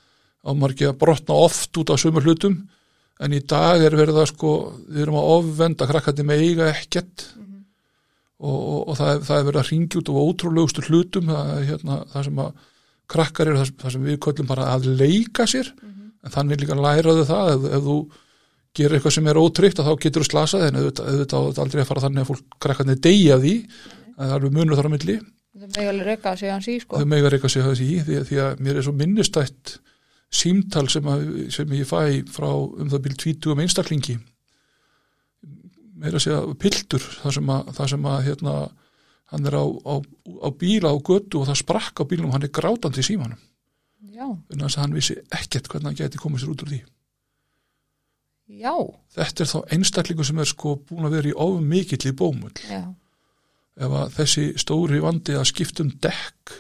[0.53, 2.59] að brotna oft út á sömu hlutum
[3.23, 4.53] en í dag er verið að sko
[4.89, 7.27] við erum að ofvenda krakkandi með eiga ekkert
[8.43, 11.31] og, og, og það, er, það er verið að ringja út á ótrúlegustu hlutum.
[11.31, 12.68] Það, hérna, það sem að
[13.12, 15.70] krakkar eru það, það sem við köllum bara að leika sér.
[16.23, 17.53] En þannig líka læraðu það.
[17.55, 17.99] Ef, ef þú
[18.79, 21.89] gerir eitthvað sem er ótryggt þá getur þú slasað en auðvitað, á þetta aldrei að
[21.91, 23.55] fara þannig að fólk krakkandi deyja því.
[24.16, 25.16] Það er alveg munur þar á milli.
[25.53, 26.99] Það megi alveg reyka segja hans í sko.
[26.99, 29.75] Þau megar eitthvað segja þessi í því, því að mér er svo minnistætt
[30.33, 34.18] símtal sem, að, sem ég fæ frá um það bíl 20 um einstaklingi.
[36.03, 38.55] Meira að segja piltur þar sem að, þar sem að hérna,
[39.33, 42.49] hann er á, á, á bíla á götu og það sprakk á bílnum og hann
[42.49, 43.45] er grátandi í símanum.
[44.51, 46.80] En þess að hann vissi ekkert hvernig hann geti komið sér út úr því.
[48.62, 48.74] Já,
[49.14, 52.57] þetta er þá einstaklingu sem er sko búin að vera í of mikill í bómull.
[52.68, 52.83] Já.
[53.80, 56.57] Ef að þessi stóri vandi að skipta um dekk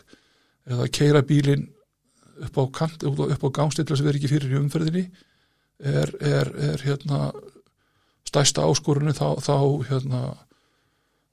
[0.72, 1.66] eða keira bílin
[2.46, 5.04] upp á, kant, upp á, gangstilla sem verður ekki fyrir í umferðinni
[5.82, 7.32] er, er, er hérna
[8.28, 9.56] stærsta áskorunni þá, þá
[9.90, 10.22] hérna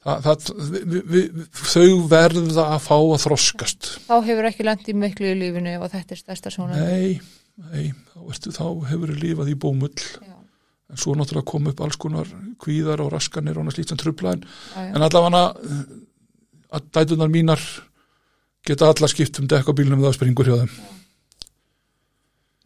[0.03, 1.23] það, það, vi, vi,
[1.59, 3.91] þau verða að fá að þroskast.
[4.07, 6.81] Þá hefur ekki í miklu í lífinu að þetta er stærsta svona.
[6.81, 7.19] Nei,
[7.69, 9.95] nei þá, ertu, þá hefur þau lifað í bómull.
[10.19, 10.35] Já,
[10.89, 12.29] en svo náttúrulega kom upp alls konar
[12.61, 14.47] kvíðar og raskanir og annað slíkt sem trubla en,
[14.81, 15.43] en allavega
[16.69, 17.61] að dætunar mínar
[18.69, 20.77] geta alla skipt um dekk á bílnum það springur hjá þeim.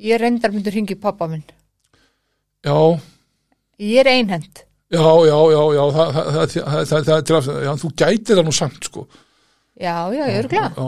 [0.04, 1.46] Ég reyndar myndur hringi pappa minn.
[2.64, 2.78] Já,
[3.80, 8.46] ég er einhend já, já, já, já það, er til að já, þú gætir það
[8.48, 9.08] nú samt sko.
[9.80, 10.80] Já, já, ég er glæð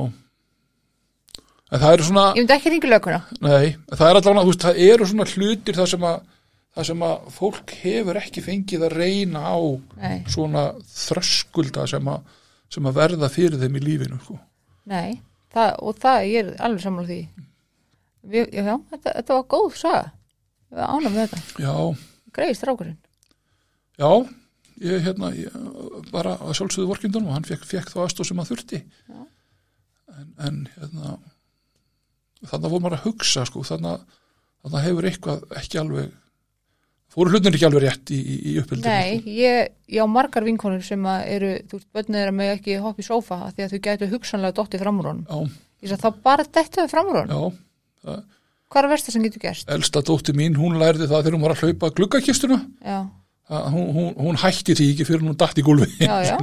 [1.66, 3.20] en það eru svona ég myndi ekki hringi löguna.
[3.42, 6.18] Nei, það er allavega, þú veist, það eru svona hlutir það sem að
[6.76, 9.58] það sem að fólk hefur ekki fengið að reyna á
[10.04, 12.36] nei, svona þröskulda sem að,
[12.76, 14.38] sem að verða fyrir þeim í lífinu sko.
[14.90, 15.20] Nei
[15.56, 17.20] það, og það, ég er alveg sammála því.
[18.26, 20.08] Við, já, þetta, þetta var góð saga.
[20.76, 21.76] Við ánum með þetta, já,
[22.36, 22.98] greið strákurinn.
[23.96, 24.10] Já
[24.84, 25.54] ég hérna ég,
[26.12, 28.82] bara að sjálfsögðu vorkindunum og hann fekk, fekk þá aðstóð sem að þurfti.
[30.16, 31.16] En, en hérna
[32.46, 34.04] þannig voru maður að hugsa sko, þannig
[34.66, 36.12] að hefur eitthvað ekki alveg
[37.16, 40.84] fóru hlutin ekki alveg rétt í, í, í uppbyldinu Nei, ég, ég á margar vinkonur
[40.86, 43.82] sem eru, þú veist, börnið er að með ekki hoppa í sófa því að þau
[43.88, 45.26] gætu hugsanlega dottið fram úr honum.
[45.30, 45.42] sko.
[45.86, 47.60] Ég sagði þá bara dettuðu fram úr honum.
[48.06, 48.16] já,
[48.76, 49.70] Hvað er versta sem getur gerst?
[49.72, 52.98] elsta dótti mín, hún lærði það þegar hún var að hlaupa gluggakistuna, Já,
[53.72, 56.38] hún, hún, hún hætti því ekki fyrir hún datt í gólfi Já, já.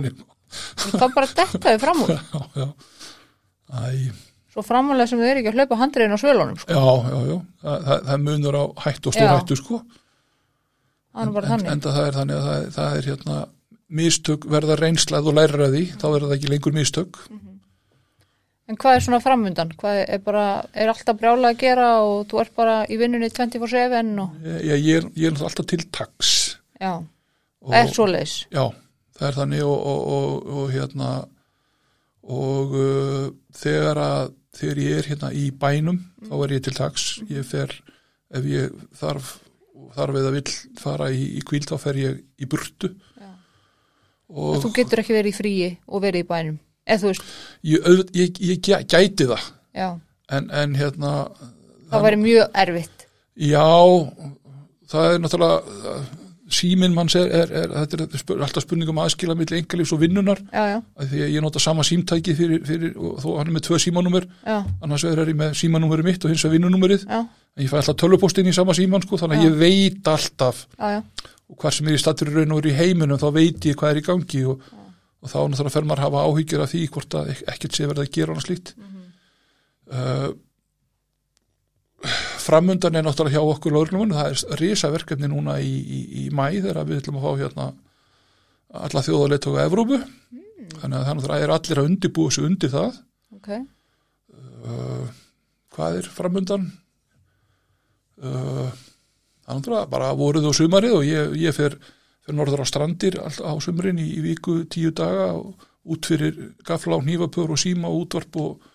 [1.00, 2.12] þá bara dettuðu fram úr.
[2.16, 2.68] já, já.
[3.72, 4.12] Æ,
[4.52, 6.72] Svo framúlega sem þau eru ekki að hlaupa handriðin á svölunum, sko.
[6.76, 7.36] já, já, já.
[7.64, 8.18] Það, það, það
[11.12, 11.24] Já.
[11.28, 13.38] Það en, en það er þannig að það, það er hérna
[13.92, 17.24] mistök verða reynslað og læra því þá verða það ekki lengur mistök
[18.70, 19.72] En hvað er svona framundan?
[19.76, 24.22] Hvað er bara, er alltaf brjála að gera og þú ert bara í vinnunni 24-7
[24.22, 26.30] og, ég, ég, ég er, alltaf til taks
[26.80, 28.36] já, og, er svoleiðis.
[28.54, 28.62] já,
[29.18, 31.10] það er þannig og, og, og, og hérna
[32.22, 33.26] og uh,
[33.58, 37.74] þegar að þegar ég er hérna í bænum þá er ég til taks ég fer,
[38.32, 39.34] ef ég þarf
[39.96, 43.30] þarf eða vill fara í, í kvíld þá fer ég í burtu Já.
[44.32, 46.58] og Þú getur ekki verið í fríi og verið í bænum.
[47.62, 49.44] Ég, ég, ég gæ- gæti það
[50.32, 51.12] en, en hérna
[51.92, 53.06] það væri mjög erfitt.
[53.36, 53.66] já
[54.92, 55.92] það er náttúrulega
[56.54, 60.40] síminn manns er, er, er, þetta er alltaf spurning um aðskila milli engalífs og vinnunar
[60.52, 60.78] Já, já,
[61.10, 64.26] því að ég nota sama símtæki fyrir, fyrir og þó hann er með tvö símanúmer.
[64.82, 67.06] Annars er ég með símanúmerið mitt og hins vegar vinnunúmerið.
[67.60, 70.62] Ég fæ alltaf tölvupóstinn í sama síman sko þannig að ég veit alltaf
[71.52, 73.76] og hvar sem er í stattur í raun og er í heiminum þá veit ég
[73.76, 74.62] hvað er í gangi og,
[75.20, 77.90] og þá náttúrulega fer maður að hafa áhyggjur af því hvort að ek- ekkert sé
[77.90, 78.72] verið að gera hana slíkt.
[79.92, 80.32] Uh,
[82.42, 86.48] framundan er náttúrulega hjá okkur lögreglum það er risa verkefni núna í, í, í mæ
[86.58, 87.66] þegar við ætlum að fá hérna
[88.72, 89.98] alla þjóðarleitt og Evrópu.
[90.80, 93.00] Þannig að það er allir að undirbúa sig undir það.
[93.36, 93.50] Ok,
[94.32, 95.10] uh,
[95.74, 96.70] hvað er framundan?
[98.22, 98.70] Uh,
[99.42, 101.76] er náttúrulega bara voruð og sumarið og ég, ég fer,
[102.22, 106.98] fer norður á strandir á sumrin í, í viku tíu daga og út fyrir gafla
[106.98, 108.68] á hnífapör og síma og útvarp og,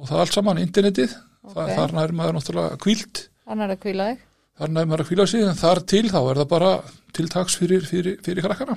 [0.00, 1.12] og það allt saman, internetið
[1.46, 1.54] Ok.
[1.54, 4.22] það, þar nær maður náttúrulega kvíld hann er að kvíla þig.
[4.56, 6.70] Þar nær maður að kvíla sig en þar til þá er það bara
[7.16, 8.76] tiltaks fyrir, fyrir, fyrir krakkana.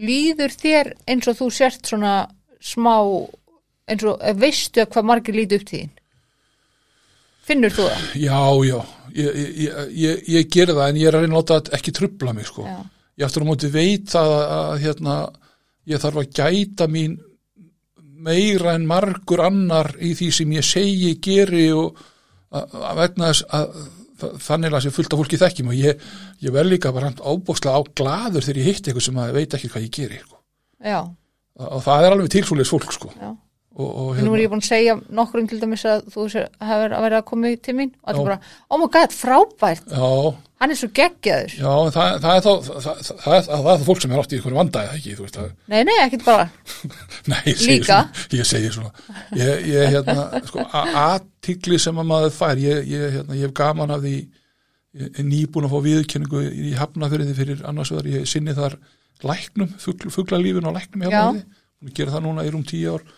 [0.00, 2.14] Líður þér eins og þú sért svona
[2.64, 2.94] smá
[3.90, 5.90] eins og eh, veistu hvað margir líti upp þín?
[7.50, 8.06] Finnur þú það?
[8.20, 8.40] já,
[8.70, 8.78] já,
[9.16, 11.76] ég, ég, ég, ég, ég geri það en ég er að reyna að láta þetta
[11.78, 12.64] ekki trubla mig sko.
[12.68, 12.78] Já,
[13.20, 15.16] ég aftur á móti veit að, að hérna,
[15.90, 17.18] ég þarf að gæta mín
[18.26, 21.98] meira en margur annar í því sem ég segi, geri og
[22.52, 23.74] að, vegna þess að
[24.20, 26.08] þa- þannig að sé fullt af fólki þekkjum og ég,
[26.44, 29.70] ég vel líka bara ábókslega á glaður þegar ég hitt eitthvað sem að veit ekki
[29.72, 30.40] hvað ég geri sko.
[30.84, 30.98] já,
[31.60, 33.12] og, það er alveg tilsúleis fólk sko.
[33.16, 33.30] já
[33.80, 37.04] og, og, Nú er ég búin að segja nokkrum til dæmis að þú hefur að
[37.06, 38.26] vera að koma til mín og allir Já.
[38.26, 40.10] bara, oh my god, frábært já,
[40.60, 41.52] hann er svo geggjaður.
[41.56, 44.22] Já en það, það er þá það, það, það, það, er það fólk sem er
[44.22, 46.48] átt í ykkur vandaði ekki, þú veist það nei, nei, ekkert bara.
[47.30, 48.00] Nei, ég segi Líka?
[48.10, 48.90] svona, ég segi svona.
[49.40, 50.66] Ég, ég hérna, sko,
[51.04, 54.14] aðtikli sem að maður fær ég, ég, hérna, ég hef gaman af því
[55.00, 58.76] ég er nýbúin að fá viðurkenningu í hafnafyrði fyrir annars vegar, ég sinni þar
[59.24, 63.08] læknum, fugl, fuglalífin og læknum í hafnafyrði, og gera það núna í rúm tíu ár.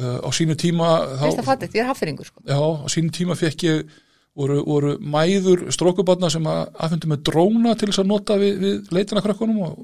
[0.00, 0.86] Uh, á sínu tíma
[1.18, 2.40] veist það fattigt, ég er haffyringur sko.
[2.46, 3.96] já, á sínu tíma fekk ég
[4.38, 8.94] voru, voru mæður strókubarna sem að aðfundu með dróna til þess að nota við, við
[8.94, 9.76] leitinakrakkunum og,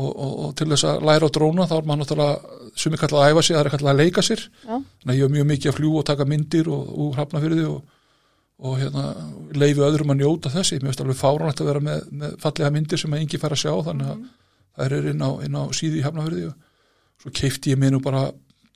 [0.00, 3.24] og, og, og til þess að læra á dróna þá er maður náttúrulega sumi kallað
[3.24, 4.44] að æfa sig, það er kallað að leika sér.
[4.64, 4.74] Já.
[4.74, 7.60] þannig að ég hef mjög mikið að fljú og taka myndir og, og hrafna fyrir
[7.60, 7.96] því og,
[8.60, 9.06] og hérna,
[9.56, 13.00] leifi öðrum að njóta þessi mér finnst alveg fáránlegt að vera með, með fallega myndir
[13.00, 14.26] sem að engi fær að sjá þannig að
[14.76, 16.66] það er inn á, inn á síðu í hafnafyrði og
[17.20, 18.26] svo keifti ég mér nú bara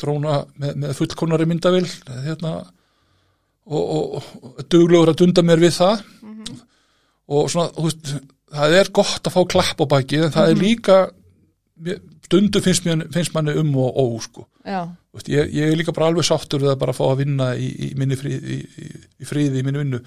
[0.00, 1.86] dróna með, með fullkonari myndavill
[2.24, 2.54] hérna
[3.64, 6.02] og, og, duglegur að dunda mér við það.
[7.34, 8.10] Og svona, þú veist,
[8.54, 10.98] það er gott að fá klapp á baki en það er líka
[11.80, 14.46] mér- stundum finnst, mér, finnst manni um og ó sko.
[14.64, 14.82] já,
[15.16, 17.68] veist, ég, ég er líka bara alveg sáttur við að bara fá að vinna í,
[17.88, 18.86] í minni fríði í,
[19.20, 20.00] í, fríði í minni vinnu.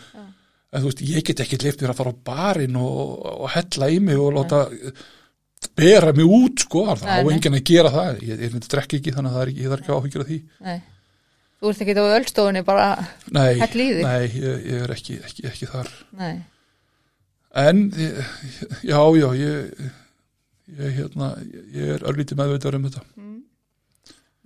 [0.67, 3.89] En þú veist, ég get ekki leift mér að fara á barinn og, og hella
[3.89, 4.65] í mig og láta
[5.77, 7.33] bera mig út sko, það Nei, á nei.
[7.33, 8.21] enginn að gera það.
[8.21, 10.39] Ég, ég, ég drekki ekki þannig að það er ekki, ekki áhyggjur af því.
[10.67, 10.77] Nei
[11.57, 12.89] þú ert ekki á öllstofunni bara,
[13.33, 14.03] nei, í þig.
[14.05, 15.89] nei ég, ég er ekki, ekki, ekki þar.
[16.19, 16.35] Nei,
[17.63, 18.19] en ég,
[18.85, 19.87] já, já ég,
[20.77, 21.31] ég, hérna,
[21.73, 23.03] ég er örlítið meðveitar um þetta.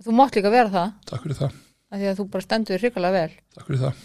[0.02, 0.94] Þú mátt líka vera það.
[1.10, 1.58] Takk fyrir það,
[1.92, 3.40] því að þú bara stendur hrikalega vel.
[3.58, 4.04] Takk fyrir það.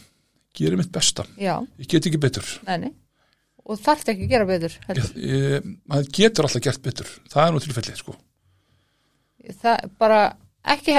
[0.58, 2.48] Gerir mitt besta, já, ég get ekki betur.
[2.68, 2.92] Nei, nei.
[3.68, 4.76] Og þarft ekki að gera betur
[5.92, 7.10] maður getur alltaf gert betur.
[7.28, 8.14] Það er nú tilfellið, sko.
[9.60, 10.20] Það bara
[10.72, 10.96] ekki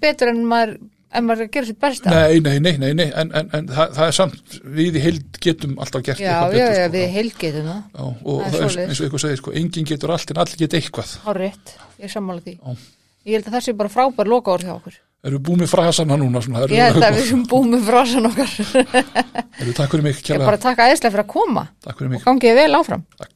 [0.00, 0.74] betur en maður
[1.12, 3.66] en maður er að gera sér besta nei, nei, nei, nei, nei en, en, en
[3.70, 6.86] það, það er samt, við í heild getum alltaf gert já, eitthvað já, betur já,
[6.86, 6.94] sko.
[6.96, 8.88] við heilgetum það Já, og Það er er svoleiðis.
[8.88, 12.14] eins og eitthvað segir sko, enginn getur allt en allir geta eitthvað Hárétt, ég er
[12.14, 12.54] sammála því.
[12.60, 12.76] Já.
[13.30, 14.94] Ég held að það sé bara frábær loka hjá okkur.
[15.26, 17.82] erum við búið með frasana núna svona, erum Ég held að við, sem búum með
[17.90, 18.54] frásan okkar.
[18.70, 22.14] erum við takk fyrir mig Ég kjærlega, bara taka æðislega fyrir að koma takk fyrir
[22.14, 23.02] mig og gangið vel áfram.
[23.20, 23.34] takk